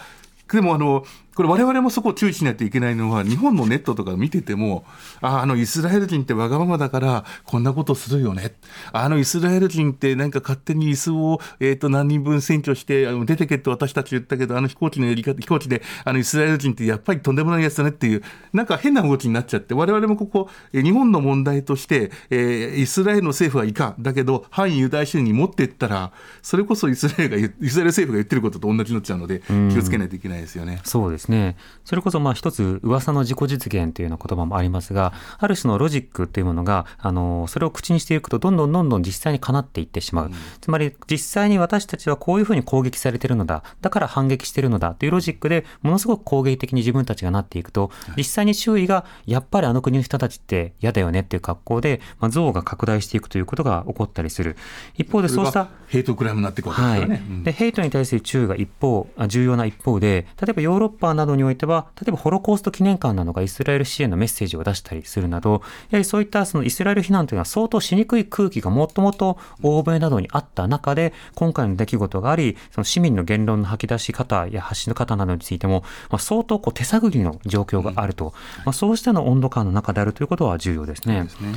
[0.52, 1.06] でもあの、
[1.40, 4.84] これ我々もそこを注意しないといけないのは、日本のネットとか見てても、
[5.22, 8.56] ああのイスラエル人ってわがままだから、こんなことするよね。
[8.92, 18.22] あのイスラエル人ってなんか勝手に椅子を、えー、と何人分占拠して、出てけって私たち言ったけど、あの飛行機のやり方、飛行機であのイスラエル人ってやっぱりとんでもないやつだねっていう、
[18.52, 24.04] なんか変な動きになっちゃって、我々もここ、えー日本の問題として、えーイスラエルの政府はいかん。
[24.04, 30.82] だけど、反ユダヤ主義に持っていったら、それこそイスラエルがイスラエル政府が言ってることと同じになっちゃうので、気をつけないといけないですよね。
[30.84, 31.56] そうですね。
[31.86, 40.32] それこそまあ一つ噂の自己実現というような言葉もありますが、ある種のロジックというものが、あの、それを口にしていくとどんどんどんどん実際にかなっていってしまう。
[40.62, 43.64] つまり実際に私たちはこういうふうに攻撃されてるのだ。
[43.82, 54.56] だから反撃してるのだというロジックでものすごく攻撃的に自分たちがなっていくと、実際に周囲がやっぱりあの国の人たちって嫌だよねっていう格好で、まあ、憎悪が拡大していくということが起こったりする。
[54.96, 57.24] 一方でそうしたヘイトクライムになっていくわけですね。
[57.30, 78.34] うんでヘイトに対する注意が一方あ重要な一方で例えばヨーロッパなどにおいては例えばホロコースト記念館などがイスラエル支援のメッセージを出したりするなどやはりそういったそのイスラエル非難というのは相当しにくい空気がもともと欧米などにあった中で今回の出来事がありその市民の言論の吐き出し方や発信の方などについても、まあ、相当こう手探りの状況があると、
[78.66, 81.24] まあ、そうしたの温度感の中であるということは重要ですね。
[81.24, 81.54] ですね。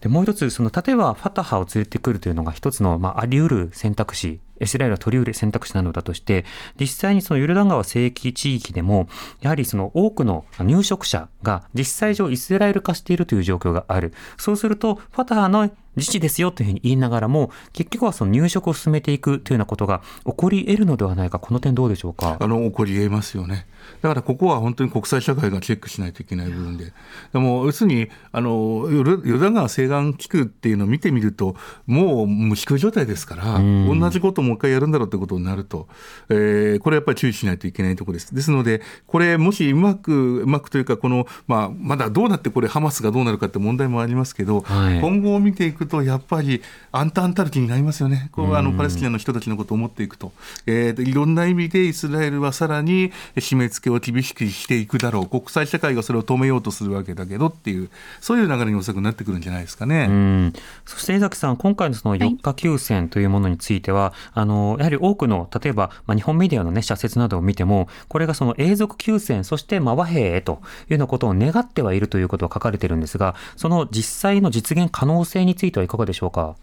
[0.00, 6.44] でもう一つ、その例えばファタハを連れてくるというのが一つの、まあ、あり得る選択肢、イスラエルは取り入れ選択肢なのだとして、
[6.78, 9.08] 実際にそのヨルダン川西域地域でも、
[9.40, 14.12] やはりその多くの入植者が実際上イスラエル化しているという状況がある。
[14.36, 15.70] そうすると、ファタハの
[16.00, 22.36] 自治ですよというふうに言いながらも、結局はその入植を進めていくというようなことが起こり得るのではないか、この点どうでしょうか？
[22.40, 23.66] あの起こり得ますよね。
[24.02, 26.92] だからここは本当に国際社会がチェックしないといけない部分で、
[27.32, 35.88] でも要するにあのヨルヨルダン川西岸地区っていうのを見てみると、もう無縮状態ですから、ん同じことをもう一回やるんだろうということになると、
[36.28, 38.34] えーこれやっぱり注意しないといけないところです。
[38.34, 48.30] ですので、これ、もしうまく、うまくというか、この、まあ、まだどうなってこれ、ハマスがどうなるかって問題もありますけど、はい今後を見ていくと、やっぱり、あんたあんたる気になりますよね。
[48.32, 50.32] こうあのパレスチナの人たちのことを思っていくと。
[50.66, 55.26] えーでいろんな意味でイスラエルはさらに締め付けを厳しくしていくだろう。
[55.26, 60.06] 国際社会がそれを止めようとするわけだけどっていう、そういう流れにおそらくなってくるんじゃないですかね。
[60.08, 60.52] うん
[60.84, 76.56] そして江崎さん、今回のその4日休戦というものについては、あのやはり多くの、例えば、まあ、日本メディアの、ね、社説などを見ても、これがその永続休戦、そしてまあ和平へというようなことを願ってはいるということが書かれているんですが、その実際の実現可能性についてはいかがでしょうか？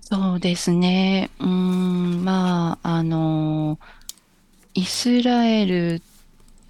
[0.00, 1.30] そうですね。
[1.38, 3.78] うん、まあ、あの、
[4.74, 6.02] イスラエル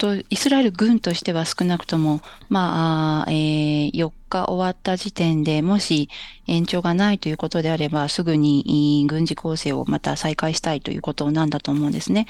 [0.00, 6.08] と、イスラエル軍としては少なくとも、まあ、えー4日終わった時点でもし
[6.46, 12.26] 延長がないということであれば、すぐに軍事攻勢をまた再開したいということなんだと思うんですね。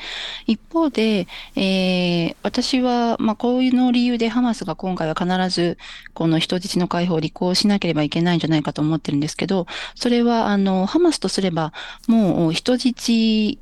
[0.47, 5.79] 一方で、えー私は、まあ、こういうの理由でハマスが今回は必ず
[6.15, 11.73] この人質の解放を履行しなければいけないんじゃないかと思ってるんですけど、それは、あの、ハマスとすれば、
[12.09, 13.59] もう人質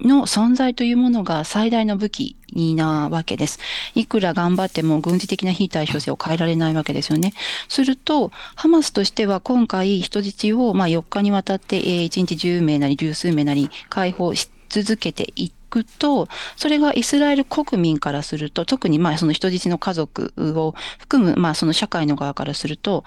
[0.00, 3.58] の存在というものが最大の武器なわけです。
[3.94, 7.32] いくら頑張っても軍事的な非対称性を変えられないわけですよね。
[7.68, 23.04] すると、ハマスとしては今回人質をまあ4日にわたって、えー1日10名なり十数名なり解放し続けていくと、それがイスラエル国民からすると、特にまあその人質の家族を含むまあその社会の側からすると、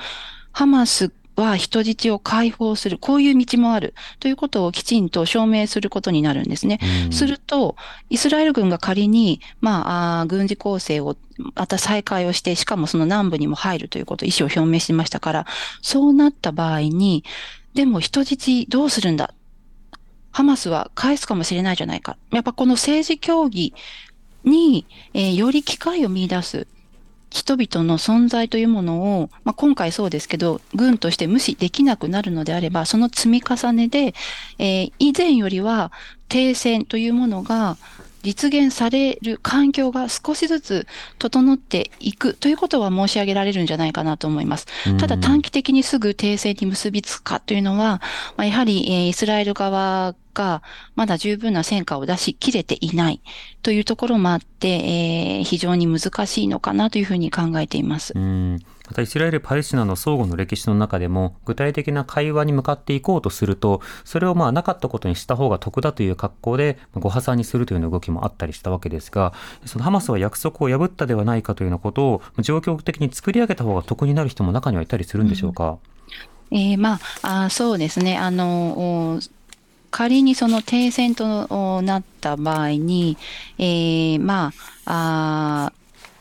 [0.51, 6.79] ハマスは人質を解放する、こういう道もあるということをきちんと証明することになるんですね。
[7.05, 7.75] うんすると、
[8.09, 11.17] イスラエル軍が仮に、まあ、あー軍事攻勢を
[11.55, 15.45] また再開をして、しかもその南部にも入るということ、意思を表明しましたから、
[15.81, 17.23] そうなった場合に、
[17.73, 19.33] でも人質どうするんだ？
[20.31, 22.17] ハマスは返すかもしれないじゃないか。
[22.31, 23.73] やっぱこの政治協議
[24.43, 26.67] に、えーより機会を見出す。
[27.31, 34.13] 人々の存在というものを、まあ、今回そうですけど、軍として無視できなくなるのであれば、その積み重ねで、
[34.59, 35.91] えー以前よりは
[36.27, 37.77] 停戦というものが
[38.23, 44.67] 実現される環境が少しずつ整っていくということは申し上げられるんじゃないかなと思います。
[44.99, 48.01] ただ短期的にすぐ停戦に結びつくかというのは、
[48.37, 50.63] まあ、やはり、えーイスラエル側が、
[50.95, 53.21] まだ十分な戦果を出し切れていない
[53.61, 58.19] というところもあって、えー非常に難しいのかなというふうに考えていますう。
[58.19, 69.33] んまたイスラエル・パレスチナの相互の歴史の中でも具体的な会話に向かっていこうとするとそれをまあなかったことにした方が得だという格好でまあご破産にするというような動きもあったりしたわけですが
[69.65, 75.79] そのハマスは約束を破ったではないかというようなことを状況的に作り上げた方が得になる人も中にはいたりするんでしょうか？
[76.53, 78.17] えーまあ、あーそうですね。
[78.17, 79.19] あの、お
[79.91, 83.17] 仮にその停戦となった場合に、
[83.57, 84.53] えーま
[84.85, 85.73] あ、あ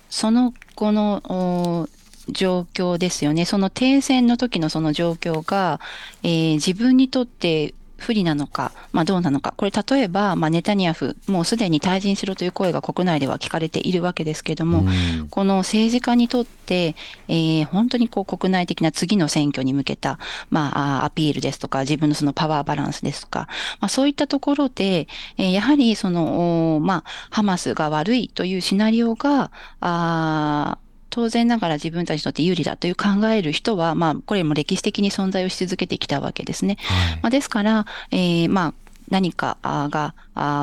[0.08, 1.88] その後の
[2.28, 3.44] 状況ですよね。
[3.44, 5.80] その停戦の時のその状況が、
[6.22, 9.54] えー自分にとって不利なのか、まあどうなのか。
[9.56, 16.96] これ例えば、まあネタニヤフ、もうすでに退陣しろという声が国内では聞かれているわけですけれども、うんこの政治家にとって、
[17.28, 20.18] えー本当にこう国内的な次の選挙に向けた、
[20.50, 23.48] まあ、あアピールですとか、自分のそのパワーバランスですとか、
[23.80, 36.78] まあ、そういったところで、えーやはりその、おまあ、ハマスが悪いというシナリオが、あー当然ながら自分たちにとって有利だという考える人は、まあ、これも歴史的に存在をし続けてきたわけですね。
[36.80, 40.14] はいまあ、ですから、えーまあ、何かが、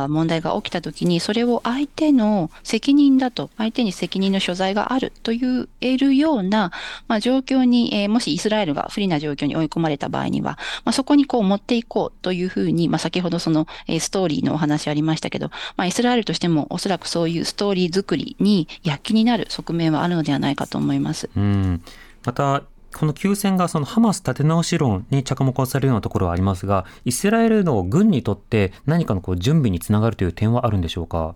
[0.07, 6.71] 問題が起きたときに、それを相手の責任だと、相手に責任の所在があると言えるような、
[7.07, 21.29] まあ、状況に、えーもしイスラエルが不利な状況に追い込まれた場合には、まあ、そこにこう持っていこうというふうに、まあ、先ほどその、えーストーリーのお話ありましたけど、まあ、イスラエルとしてもおそらくそういうストーリー作りに躍起になる側面はあるのではないかと思います。
[21.35, 21.81] うん
[22.23, 22.63] また
[22.97, 31.35] この休戦がそのハマス立て直し論に着目をされるようなところはありますがイスラエルの軍にとって何かのこう準備につながるという点はあるんでしょうか？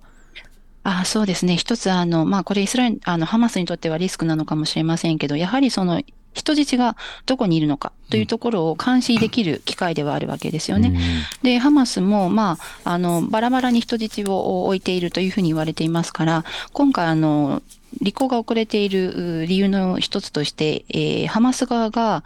[0.84, 1.58] あそうですね。
[1.58, 6.02] 一つ、あの、まあ、これイスラエル、あの、ハマスにとってはリスクなのかもしれませんけど、やはりその、
[6.34, 6.98] 人質が
[7.28, 11.00] どこにいるのかというところを監視できる機会ではあるわけですよね。
[11.44, 17.62] で、ハマスも、まあ、あの、バラバラに人質を置いているというふうに言われていますから、今回、あの、
[18.02, 22.24] 履行が遅れている理由の一つとして、えーハマス側が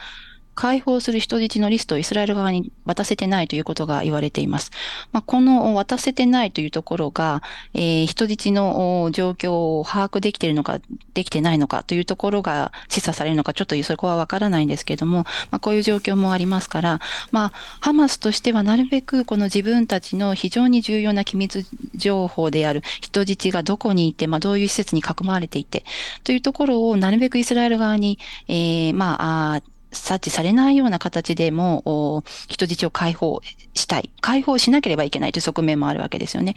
[0.56, 4.72] 解放する人質のリストをイスラエル側に渡せてないということが言われています。
[5.12, 10.80] まあ、この渡せてないというところが、えー人質の状況を把握できているのか、
[11.14, 17.00] できてないのかというところが示唆されるのか、ちょっとそこはわからないんですけれども、まあ、こういう状況もありますから、
[17.32, 25.84] まあ、ハマスとしてはなるべくこの自分たちの非常に重要な機密情報である人質がどこにいて、まあ、どういう施設に囲まれていて、
[26.24, 29.18] というところをなるべくイスラエル側に、えーま
[29.56, 29.62] あ、
[29.96, 33.42] 察知されないような形でも、お人質を解放
[33.74, 34.10] したい。
[34.22, 36.54] 解放しなければいけないという側面もあるわけですよね。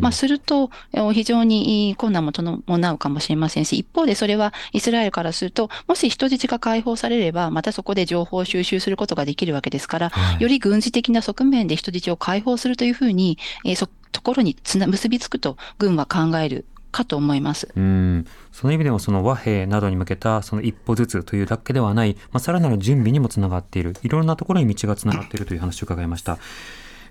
[0.00, 13.74] まあ、すると、え非常に困難も伴うかもしれませんし、一方でそれはイスラエルからすると、もし人質が解放されれば、またそこで情報を収集することができるわけですから、はいより軍事的な側面で人質を解放するというふうに、え
[14.12, 17.68] ところにつな結びつくと、軍は考えるかと思います。
[17.74, 18.26] うん。
[18.52, 23.94] その意味でもその和平などに向けたその一歩ずつというだけではない、まあ、さらなる準備にもつながっている。
[24.02, 26.38] いろんなところに道がつながっているという話を伺いました。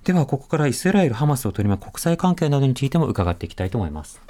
[0.03, 4.21] ではここからイスラエル・ハマスを取り巻く国際関係などについても伺っていきたいと思います。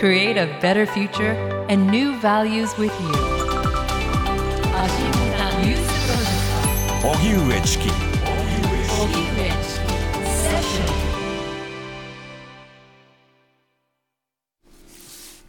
[0.00, 1.36] Create a better future
[1.70, 3.52] and new values with you.
[7.02, 7.94] 荻上チキト
[9.02, 9.71] 荻上チキ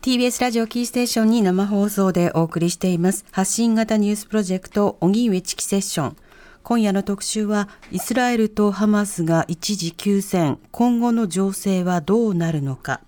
[0.04, 3.24] TBS ラジオキーステーションに生放送でお送りしています。
[3.32, 6.18] 発信型ニュースプロジェクト荻上チキセッション。
[6.62, 10.60] 今夜の特集はイスラエルとハマスが一時休戦。
[10.72, 13.00] 今後の情勢はどうなるのか。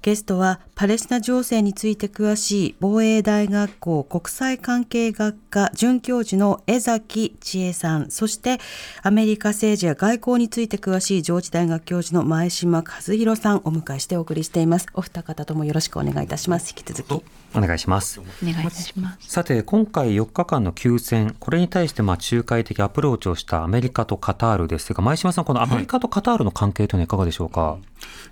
[0.00, 8.58] ゲストはパレスチナ情勢について詳しい防衛大学校国際関係学科准教授の江崎千恵さん、そして
[9.02, 14.86] アメリカ政治や外交について詳しい上智大学教授の前島和弘さんをお迎えしてお送りしています。
[14.94, 16.70] お二方ともよろしくお願いいたします。
[16.70, 17.24] 引き続き。
[17.54, 19.30] お願いしますお願いいたします。
[19.30, 27.78] さて今回4日間の休戦これに対してまあ仲介的アプローチをしたアメリカとカタールですが前島さんこのアメリカとカタールの関係というのはいかがでしょうか、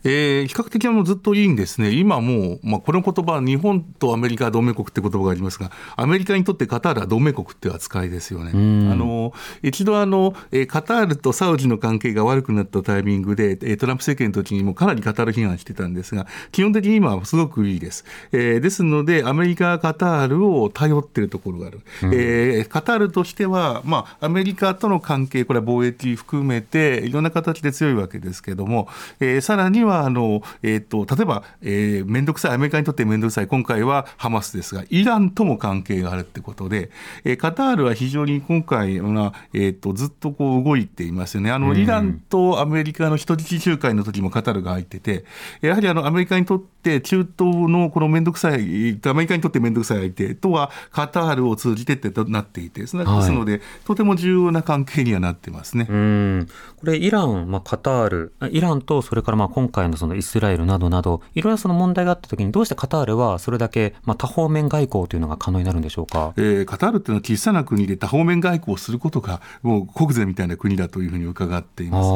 [0.04, 8.52] えー比較的あのずっといいんですね、今もう、まあ、この言葉は日本とアメリカは同盟国って言葉がありますが、アメリカにとってカタールは同盟国っていう扱いですよね。
[8.52, 18.04] んあの一度あの、えーカタールとサウジの関係が悪くなったタイミングで、えートランプ政権の時にもかなりカタール批判してたんですが、基本的に今はすごくいいです。
[18.32, 21.80] えーですので、アメリカ、カタールを頼ってるところがある。
[22.02, 28.88] えーカタールとしては、まあ、アメリカとの関係、これは貿易含めて、いろんな形で強いわけですけれども、
[29.20, 36.90] えーさららにはあの、えーと、例えば、えー、面倒くさいアメリカにとって面倒くさい今回はハマスですがイランとも関係があるってことで、
[37.24, 41.50] えー、カタールは非常に今回は、えーと、ずっとこう動いていますよね。
[41.50, 45.24] あの、イランとアメリカの人質仲介の時もカタールが入ってて
[45.60, 53.04] やはりあのアメリカにとって中東のこの面倒くさいアメリカにとって面倒くさい相手とはカタールを通じてってなっていてですの
[53.44, 55.86] で、はい、とても重要な関係にはなってますね。
[55.88, 56.48] うん。
[56.76, 72.06] これイラン、まあ、カタールイランとそれからまあ今回のそのイスラエルなどなどいろいろその問題があったときにどうしてカタールはそれだけまあ多方面外交というのが可能になるんでしょうか、えー、カタールっていうのは小さな国で多方面外交をすることがもう国税みたいな国だというふうに伺っています。
[72.06, 72.10] え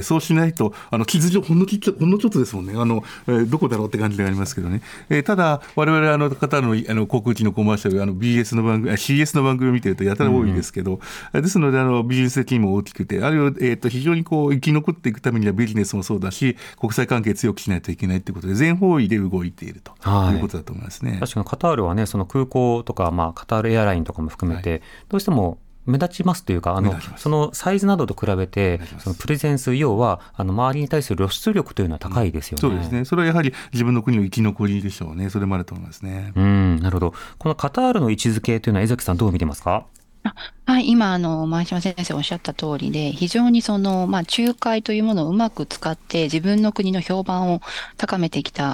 [0.00, 2.74] ー、そうしないとあの地図上ほんのちほんのちょっとですもんね。
[2.76, 11.00] あの、えー、どこだろうって感じでありますけどね、えー、ただ我々あのカタールのあの航空機のコマーシャルあの BS の番組 CS の番組を見てるとやたら多いですけど、
[11.32, 20.36] うん、ですのであのビジネス的にも大きくてあるいは、えーと、非常にこう生き残っていくためにはビジネスもそうだし国際関係強くしないといけないということで全方位で動いているとい。
[20.36, 21.18] うことだと思いますね。
[21.20, 36.32] 確かにカタールはねその空港とか、まあ、カタールエアラインとかも含めて、はい、どうしても目立ちますというか、あのそのサイズなどと比べて、そのプレゼンス、要はあの周りに対する露出力というのは高いですよね、うん、そうですね、それはやはり自分の国の生き残りでしょうね、それもあると思いますね。
[36.36, 39.86] うんなるほど、このカタールの位置づけというのは、江崎さん、どう見てますか？
[40.64, 47.60] はい、今、あの、前島先生おっしゃった通りで、非常にその、まあ、仲介というものをうまく使って、自分の国の評判を
[47.96, 48.72] 高めてきた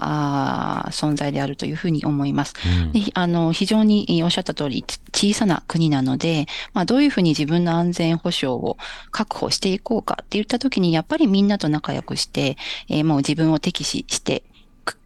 [0.84, 2.54] あ存在であるというふうに思います。
[2.84, 8.76] うん、であの非常におっしゃった通り、小さな国なので、まあ、どういうふうに自分の安全保障を
[9.10, 14.42] 確保していこうかって言ったときに、やっぱりみんなと仲良くして、えー、もう自分を敵視して、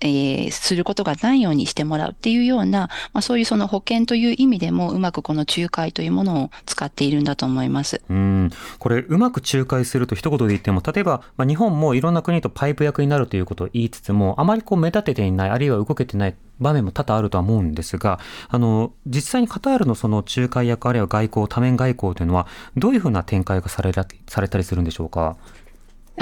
[0.01, 18.19] えー、することがないようにしてもらうっていうような、まあ、そういうその保険という意味でもうまくこの仲介というものを使っているんだと思いますうんこれうまく仲介すると一言で言っても例えば、まあ、日本もいろんな国とパイプ役になるということを言いつつもあまりこう目立てていないあるいは動けてない場面も多々あるとは思うんですが、
[18.49, 25.37] あの、実際にカタールのその仲介役あるいは外交、多面外交というのは、どういうふうな展開がされされたりするんでしょうか？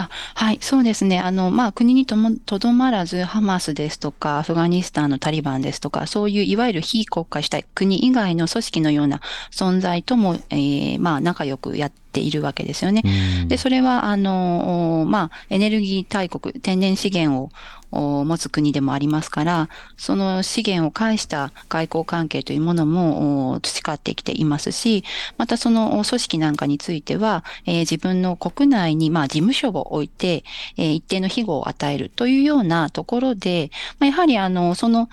[0.03, 1.19] あはい、そうですね。
[1.19, 9.21] あの、まあ、国にとも、とどまらず、ハマスですとか、アフガニスタンのタリバンですとか、そういういわゆる非国家主体、国以外の組織のような
[9.51, 13.03] 存在とも、えー、まあ、仲良くやっているわけですよね。
[13.47, 17.51] で、それは、あの、まあ、エネルギー大国、天然資源
[17.93, 25.05] を持つ国でもありますから、その資源を介した外交関係というものも培ってきていますし、
[25.39, 30.45] またその組織なんかについては、えー、自分の国内にまあ事務所を置いて、
[30.77, 35.09] えー、一定の庇護を与えるというようなところで、まあ、やはりあの、その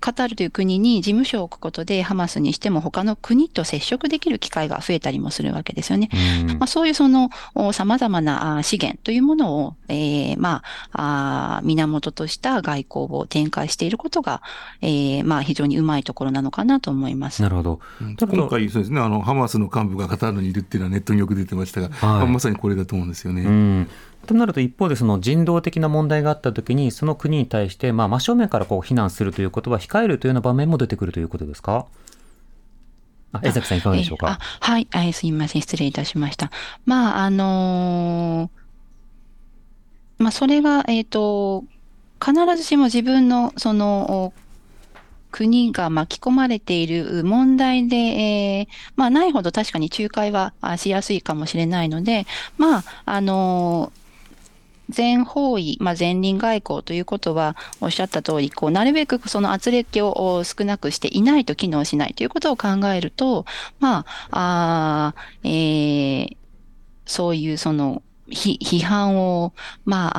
[0.00, 6.08] カタールという国に事務所を置くことで、ハマスにしても他の国と接触できる機会が増えたりもするわけですよね。
[6.58, 7.30] まあ、そういうその
[7.72, 14.42] 様々な資源というものを、えー、まあ、源とした外交を展開していることが、
[14.80, 17.42] えー、まあ、非常にうまいところなのかなと思います。
[17.42, 17.80] なるほど。
[18.00, 23.86] 今回そうですね、あの、ハマスの幹部がカタールにいるっていうのはネットによく出てましたが、はい、まさにこれだと思うんですよね。
[24.28, 31.86] となると一方でその人道的な問題があったときにその国に対してまあ真正面からこう非難するということは控えるというような場面も出てくるということですか？
[33.32, 34.38] あ江崎さんいかがでしょうか？
[34.60, 36.50] はい、すみません失礼いたしました。
[36.84, 41.64] まああのー、まあそれがえっ、ー、と
[42.24, 44.32] 必ずしも自分のその
[45.30, 52.26] 国が巻き込まれている問題で、えー、まあないほど確かに仲介はしやすいかもしれないので、
[52.56, 53.97] まあ、あのー
[54.88, 63.44] 全方位、まあ、前輪外交ということは、おっしゃった通り、こう、なるべくその圧力を少なくしていないと機能しないということを考えると、
[63.80, 65.14] まあ、あ
[65.44, 66.36] えー、
[67.06, 70.12] そういうその、批判を、ま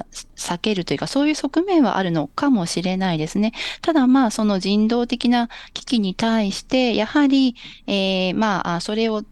[0.00, 0.06] あ、
[0.36, 3.52] 避けるというか、そういう側面はあるのかもしれないですね。
[3.82, 7.54] ただ、まあ、その人道的な危機に対して、やはり、
[7.86, 9.24] えー、まあ、それを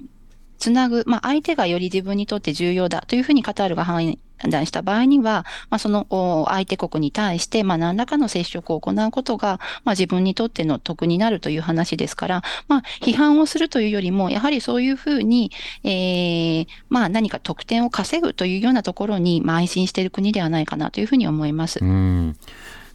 [0.58, 6.06] つなぐ、まあ、相手がより自分にとって重要だというふうにカタールが判断した場合には、まあ、その
[6.48, 15.50] 相手国に対して、まあ、何らかの接触を行うことが、まあ、自分にとっての得になるという話ですから、まあ、批判をするというよりも、やはりそういうふうに、
[15.84, 21.78] えー、まあ、何か得点を稼ぐというようなところに、まあ、安心している国ではないかなというふうに思います。
[21.82, 22.36] うん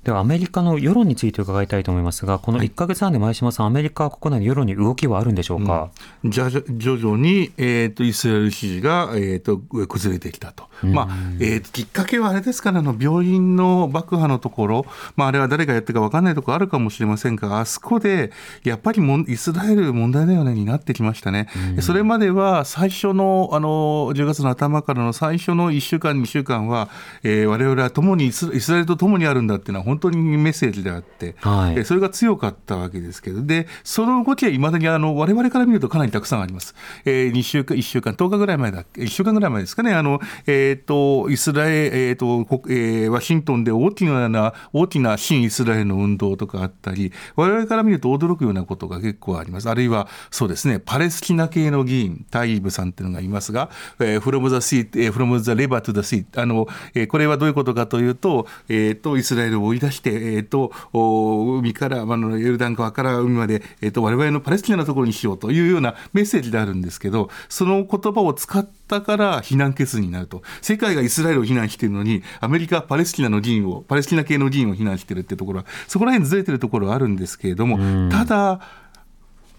[0.04, 5.92] ではアメリカの世論について伺いたいと思いますが、この1か月半で前島さん、アメリカ国内の世論に動きはあるんでしょうか？
[6.24, 11.08] うん、じゃ徐々に、えーと、イスラエル支持が、えーと、崩れてきたと、まあ
[11.40, 14.86] えーと、きっかけはあれですから、の病院の爆破のところ、
[15.16, 18.32] まあ、あれは誰がやってるか分かんないところあるかもしれませんが、あそこで
[18.66, 21.48] やっぱりもイスラエル問題だよねになってきましたね。
[21.76, 26.90] うん、それまでは最初のあの10月の頭からの最初の1週間、2週間は、
[27.24, 36.74] えー、我々は共にイスラエルと共にあるんだっていうのは、本当にメッセージであって、はい、それが強かったわけですけど、でその動きはいまだにあの我々から見るとかなりたくさんあります。
[37.06, 42.26] えー、2週間、1週間、10日ぐらい前だっけ、1週間ぐらい前ですかね、あのえーと、イスラエル、えーと
[42.70, 49.70] えー、ワシントンで大きな大きな新イスラエルの運動とかあったり、我々から見ると驚くようなことが結構あります。
[49.70, 53.70] あるいは、そうですね、パレスチナ系の議員、タイーブさんっていうのがいますが、
[54.00, 70.42] えー、from the sea、えー、from the river to the sea、あのえー、これはどういうことかというと、えーと、イスラエルを追い出して、えーと、海から、あのヨルダン川から海まで、えーと、我々のパレスチナのところにしようというようなメッセージであるんですけど、その言葉を使ったから非難決議になると。
[70.62, 78.62] 世界がイスラエルを非難しているのに、アメリカはパレスチナの議員を、パレスチナ系の議員を非難しているっていうところは、そこら辺ずれてるところはあるんですけれども、ただ、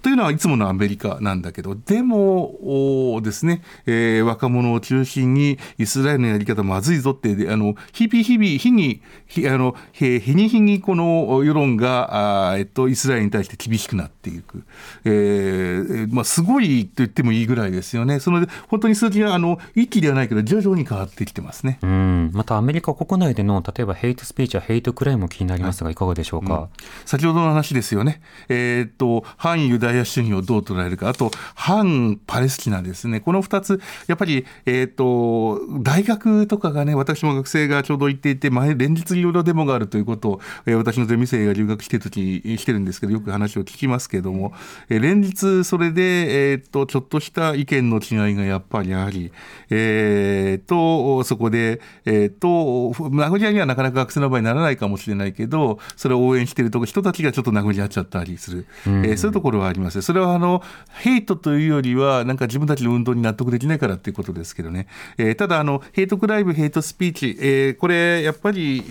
[0.05, 14.65] というのはいつものアメリカなんだけど、でもですね、えー、若者を中心にイスラエルのやり方まずいぞって、あの日々日々、日に、日あの日に日にこの世論があ、えっと、イスラエルに対して厳しくなっていく、
[15.07, 21.79] えーまあ、すごいと言ってもいいぐらいですよね、その本当に数字はあの一気ではないけど、徐々に変わってきてますね。
[21.81, 22.31] うん。
[22.35, 25.95] またアメリカ国内での例えばヘイトスピーチやヘイトクライムも気になりますが、い。
[25.95, 26.69] かがでしょうか、うん、
[27.07, 44.53] 先ほどの話ですよね、えー、っと反ユダヤヤ主義をどう捉えるか、あと反パレスチナですね、この2つ、やっぱり、えーと、大学とかがね、私も学生がちょうど行っていて、前、連日いろいろデモがあるということを、えー、私のゼミ生が留学してる時にしてるんですけど、よく話を聞きますけれども、
[44.89, 49.33] えー、連日それで、えーと、ちょっとした意見の違いがやっぱりあり、
[49.71, 59.84] えー、とそこで、えー、と殴り合いにはなかなか学生の場合にならないかもしれないけど、それを応援していると人たちがちょっと殴り合っちゃったりする、えー、そういうところはあります。
[59.91, 64.87] それはあのヘイトというよりは、なんか自分たちの運動に納得できないからっていうことですけどね、
[65.19, 68.83] えー、ただあの、ヘイトクライム、ヘイトスピーチ、えー、これ、やっぱり、え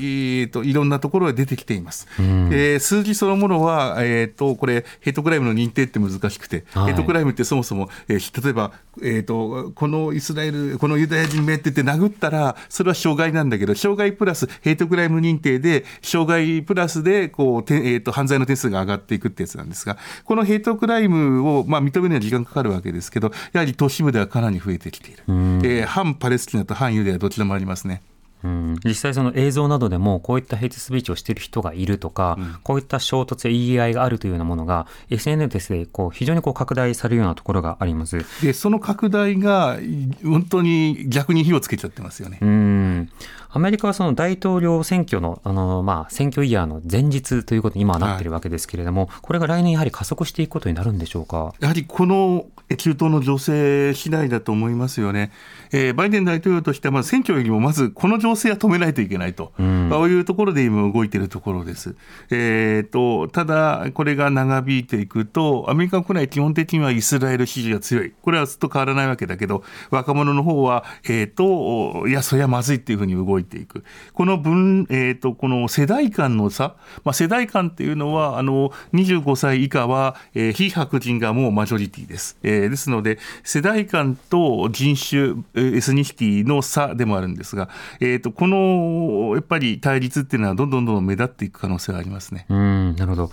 [0.46, 2.08] ーと、いろんなところが出てきています。
[2.20, 8.72] うん、えー、数字そのものは、えーと、これ、ヘイトクライムの認定って難しくて、はい、ヘイトクライムってそもそも、えー、例えば、
[9.02, 28.02] えーと、このイスラエル、このユダヤ人めって言って殴ったら、それは傷害なんだけど、傷害プラスヘイトクライム認定で、傷害プラスでこうて、えーと、犯罪の点数が上がっていくってやつなんですが、このヘイトクライムを、まあ、認めるには時間かかるわけですけど、やはり都市部ではかなり増えてきている、えー、反パレスチナと反ユダヤどちらもありますね。
[28.44, 38.26] うん、実際その映像などでもこういったヘイトスピーチをしている人がいるとか、うん、こういった衝突や言い合いがあるというようなものが SNS でこう非常にこう拡大されるようなところがあります。
[38.42, 39.78] でその拡大が
[40.26, 42.40] 本当に逆に火をつけちゃってますよね。
[42.42, 43.10] うん
[43.56, 51.54] アメリカはその大統領選挙のあの、まあ、選挙イヤーの前日ということに今はなっているわけですけれども、はい、これが来年やはり加速していくことになるんでしょうか？
[51.60, 55.32] やはりこの中東の情勢次第だと思いますよね。
[55.72, 61.96] えー、バイデン大統領としては、まず選挙よりもまずこの情勢は止めないといけないと、うん、こういうところで今動いているところです。
[62.32, 73.84] えーと、ただ、これが長引いていくと、アメリカ国内、基本的にはイスラエル支持が強い、これはずっと変わらないわけだけど、若者の方は、えーと、いや、そりゃまずいっていうふうに動いていく。
[74.14, 82.38] この分、えーと、この世代間の差、まあ、世代間っていうのは、あの25歳以下は、えー、非白人がもうマジョリティです。
[82.44, 87.70] えー、ですので、世代間と人種、エスニシティの差でもあるんですが、
[88.00, 92.46] えーと、このやっぱり対立っていうのは、どんどんどんどん目立っていく可能性がありますね。
[92.50, 93.32] うんなるほど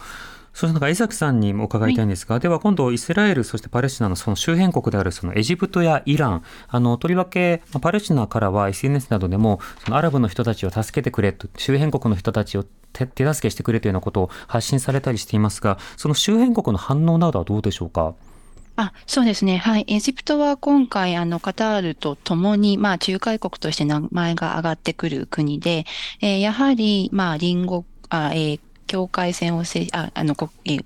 [0.52, 18.14] その中江崎さんにも伺いたいんですが、はい、では今度イスラエルそしてパレスチナのその周辺国であるそのエジプトやイランあのとりわけパレスチナからは SNS などでもそのアラブの人たちを助けてくれと周辺国の人たちを手助けしてくれというようなことを発信されたりしていますがその周辺国の反応などはどうでしょうか？
[18.76, 19.58] あそうですね。
[19.58, 19.84] はい。
[19.88, 25.84] エジプトは今回、あの、カタールと共に、まあ、仲介国として名前が上がってくる国で、
[26.22, 30.34] えー、やはり、まあ、隣国、あ、えー、境界線をせ、あ、あの、
[30.64, 30.84] えー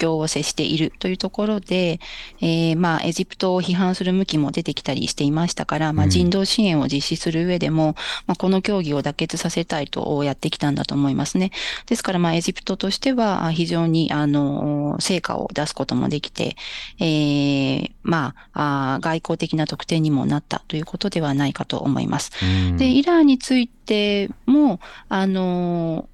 [0.00, 2.00] 境を接しているというところで、
[2.40, 7.94] えー、まあ、エジプトを批判する向きも出てきたりしていましたから、まあ、人道支援を実施する上でも、うん、
[8.26, 11.52] まあ、この協議を妥結させたいとやってきたんだと思いますね。
[11.86, 16.56] ですから、まあ、エジプトとしては、非常に、あの、成果を出すこともできて、
[16.98, 22.32] えー、まあ、あ外交的な特典にもなったということではないかと思います。
[22.42, 26.08] うん、で、イランについても、あの、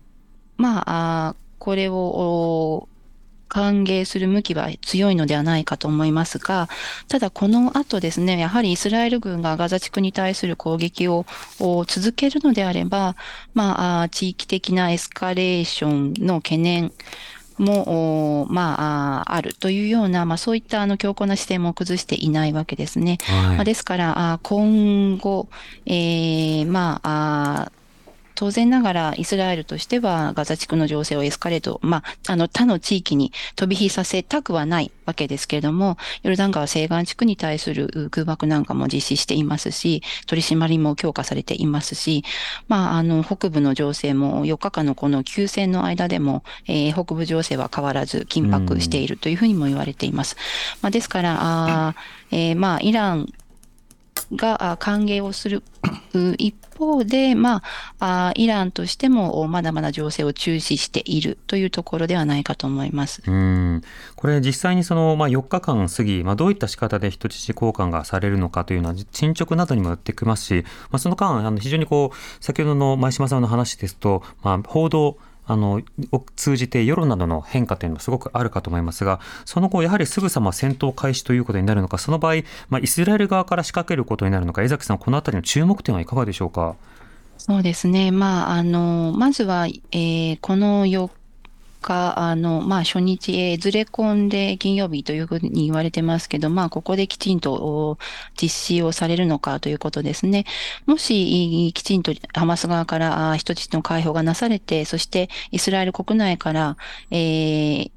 [0.56, 2.88] まあ、あこれをお
[3.48, 6.68] 歓迎する向きは強いのではないかと思いますが、
[7.08, 11.26] ただこの後ですね、やはりイスラエル軍がガザ地区に対する攻撃を
[11.60, 13.16] お続けるのであれば、
[13.54, 16.92] まあ、あ地域的なエスカレーションの懸念、
[17.58, 23.18] も、おまあ、ああるというような、まあ、そういったあの強硬な姿勢も崩していないわけですね。
[23.22, 25.48] はいまあ、ですから、あ今後、
[25.86, 27.72] えーまあ、あ
[28.36, 42.24] 当然ながらイスラエルとしてはガザ地区の情勢をエスカレート、まあ、あの他の地域に飛び火させたくはないわけですけれども、ヨルダン川西岸地区に対する空爆なんかも実施していますし、取り締まりも強化されていますし、
[42.68, 50.36] まあ、あの北部の情勢も4日間のこの休戦の間でも、えー北部情勢は変わらず緊迫しているというふうにも言われています。
[50.82, 51.94] まあ、ですから、あ
[52.30, 53.32] えーまあ、イラン
[54.32, 55.62] が歓迎をする
[56.38, 57.62] 一方で、ま
[58.00, 63.22] あ、イランとしてもまだまだ情勢を注視しているというところではないかと思います。
[63.26, 63.82] うん
[64.16, 75.82] これ実際にその、まあ、4日間過ぎ、まあ、どういった仕方で人質交換がされるのかというのは進捗などにもよってきますし、まあ、その間あの非常にこう先ほどの前島さんの話ですと、まあ、報道あの
[76.12, 86.76] を通じて世論などの変化というのはすごくあるかと思いますがその後やはりすぐさま戦闘開始ということになるのかその場合、まあ、イスラエル側から仕掛けることになるのか江崎さんこのあたりの注目点はいかがでしょうか？
[87.38, 88.10] そうですね。
[88.10, 91.10] まあ、あの、まずは、えーこの4
[91.86, 97.98] 日、あの、まあ、初日、えーずれ込んで金曜日というふうに言われてますけど、まあ、ここできちんと
[98.40, 100.44] 実施をされるのかということですね。
[100.86, 106.76] もし、きちんとハマス側からあ人質の解放がなされて、そしてイスラエル国内から、
[107.10, 107.95] えー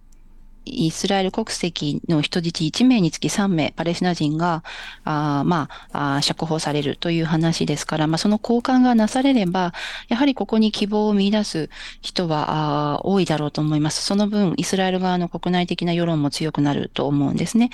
[0.70, 4.64] イスラエル国籍の人質1名につき3名、パレスチナ人が、
[5.04, 9.74] あまあ、あ釈放されるという話ですから、まあ、その交換がなされれば、
[10.08, 11.70] やはりここに希望を見出す
[12.02, 14.04] 人はあ多いだろうと思います。
[14.04, 17.70] その分、イスラエル側の国内的な世論も強くなると思うんですね。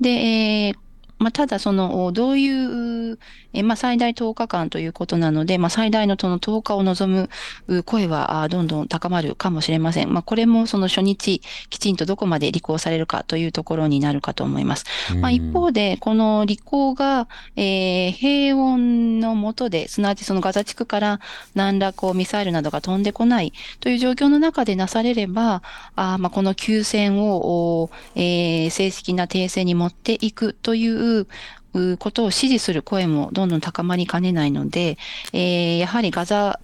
[0.00, 0.87] で、えー
[1.18, 3.18] まあ、ただ、その、おどういう、
[3.52, 7.30] えーまあ、最大10日間ということなので、まあ、最大のその10日を望む
[7.66, 10.12] う声は、どんどん高まるかもしれません。
[10.12, 14.84] まあ、これもその初日、きちんとどこまで履行されるかというところになるかと思います。
[15.20, 21.20] まあ、一方で、この履行が、えー平穏の下で、すなわちそのガザ地区から
[21.54, 25.62] 何らこうミサイルなどが飛んでこないという状況の中でなされれば、
[25.96, 34.98] あーまあこの休戦を、おえー正式な停戦に持っていくといううことを支持する声もどんどん高まりかねないので、
[35.32, 36.60] えーやはりガザ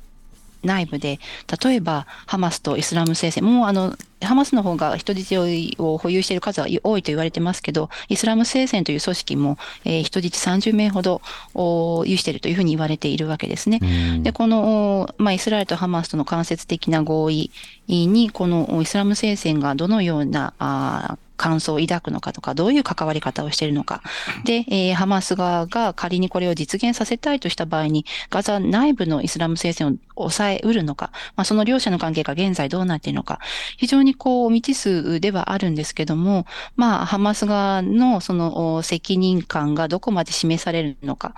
[0.64, 1.20] 内部で、
[1.62, 5.36] 例えばハマスとイスラム聖戦、もうあの、ハマスの方が人質
[5.78, 11.20] を保有している数は多いと言われてますけど、イスラム聖戦という組織も、えー人質30名ほど
[11.55, 13.80] お有しているというふうに言われているわけですね。
[13.82, 17.51] うんで、この、おまあ、イスラエルとハマスとの間接的な合意
[17.86, 24.03] に、このおイスラム聖戦がどのような、あー感想を抱くのかとか、どういう関わり方をしているのか。
[24.45, 33.41] で、えーハマス側が仮にこれを実現させたいとした場合に、ガザ内部のイスラム聖戦を抑えうるのか、まあ、その両者の関係が現在どうなっているのか、
[33.76, 41.35] 非常にこう未知数ではあるんですけども、まあ、ハマス側のそのお責任感がどこまで示されるのか、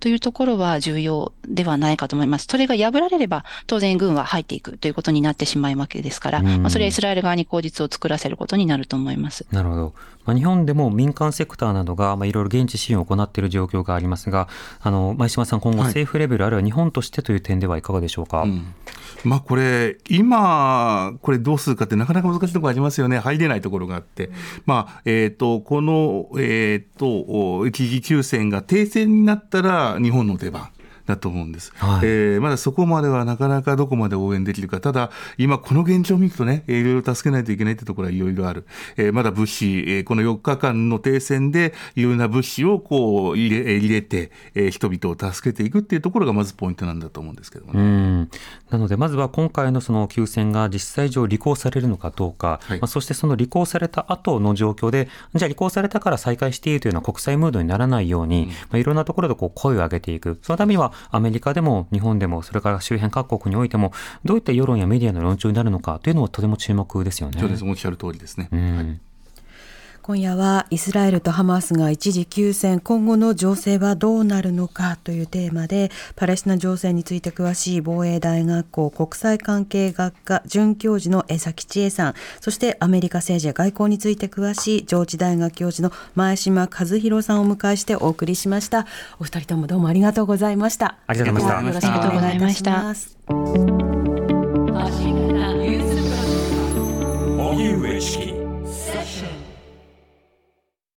[0.00, 2.46] というところは重要ではないかと思います。
[2.50, 9.39] それが破られれば、当然軍は入っていくということになってしまうわけですから、うんまあ、それはイスラエル側に口実を作らせることになると思います。
[9.50, 9.94] なるほど。
[10.26, 14.48] まあ、日本でも民間セクターなどが、まあ、いろいろ現地支援を行っている状況がありますが、
[14.80, 18.42] あの、前島さん、今後はい政府レベル、あるいは日本としてという点ではいかがでしょうか？
[18.42, 18.74] うん
[19.22, 24.30] まあこれ、今、これどうするかってなかなか難しいところありますよね、入れないところがあって、
[24.64, 27.06] まあえー、とこの、えー、と
[27.58, 30.70] お一時休戦が停戦になったら、日本の出番。
[31.10, 32.00] だと思うんです、はい。
[32.04, 38.64] えーまだそこまではなかなかどこまで応援できるか、ただ、今、この現状を見るとね、えーいろいろ助けないといけないってところはいろいろある、
[38.96, 47.80] えーまだ物資、えーこの4日間の停戦で、いろんな物資をこう入れえー入れて、えー人々を助けていくっていうところがまずポイントなんだと思うんですけどもね。
[47.80, 48.30] うん。
[48.70, 52.80] なので、まずは今回のその休戦が実際上履行されるのかどうか、はい。
[52.80, 60.38] まあ、そしてその履行された後の状況で、じゃあ履行されたから再開していいというような国際ムードにならないように、まあ、いろんなところでこう声を上げていく。
[60.42, 63.92] そのためにはアメリカでも日本でも、それから周辺各国においても、
[64.24, 67.40] どういった世論やメディアの論調になるのかというのはとても注目ですよね。
[67.40, 68.48] そうです、おっしゃる通りですね。
[68.52, 69.00] うん
[70.02, 88.86] 今夜はイスラエルとハマスが一時休戦今後の情勢はどうなるのかというテーマでパレスチナ情勢について詳しい防衛大学校国際関係学科准教授の江崎千恵さんそしてアメリカ政治や外交について詳しい上智大学教授の前島和弘さんをお迎えしてお送りしました。
[89.18, 90.96] お二人ともどうもありがとうございました。
[91.06, 91.88] ありがとうございました。
[91.88, 92.50] よろしくお願いいた。
[92.52, 93.16] します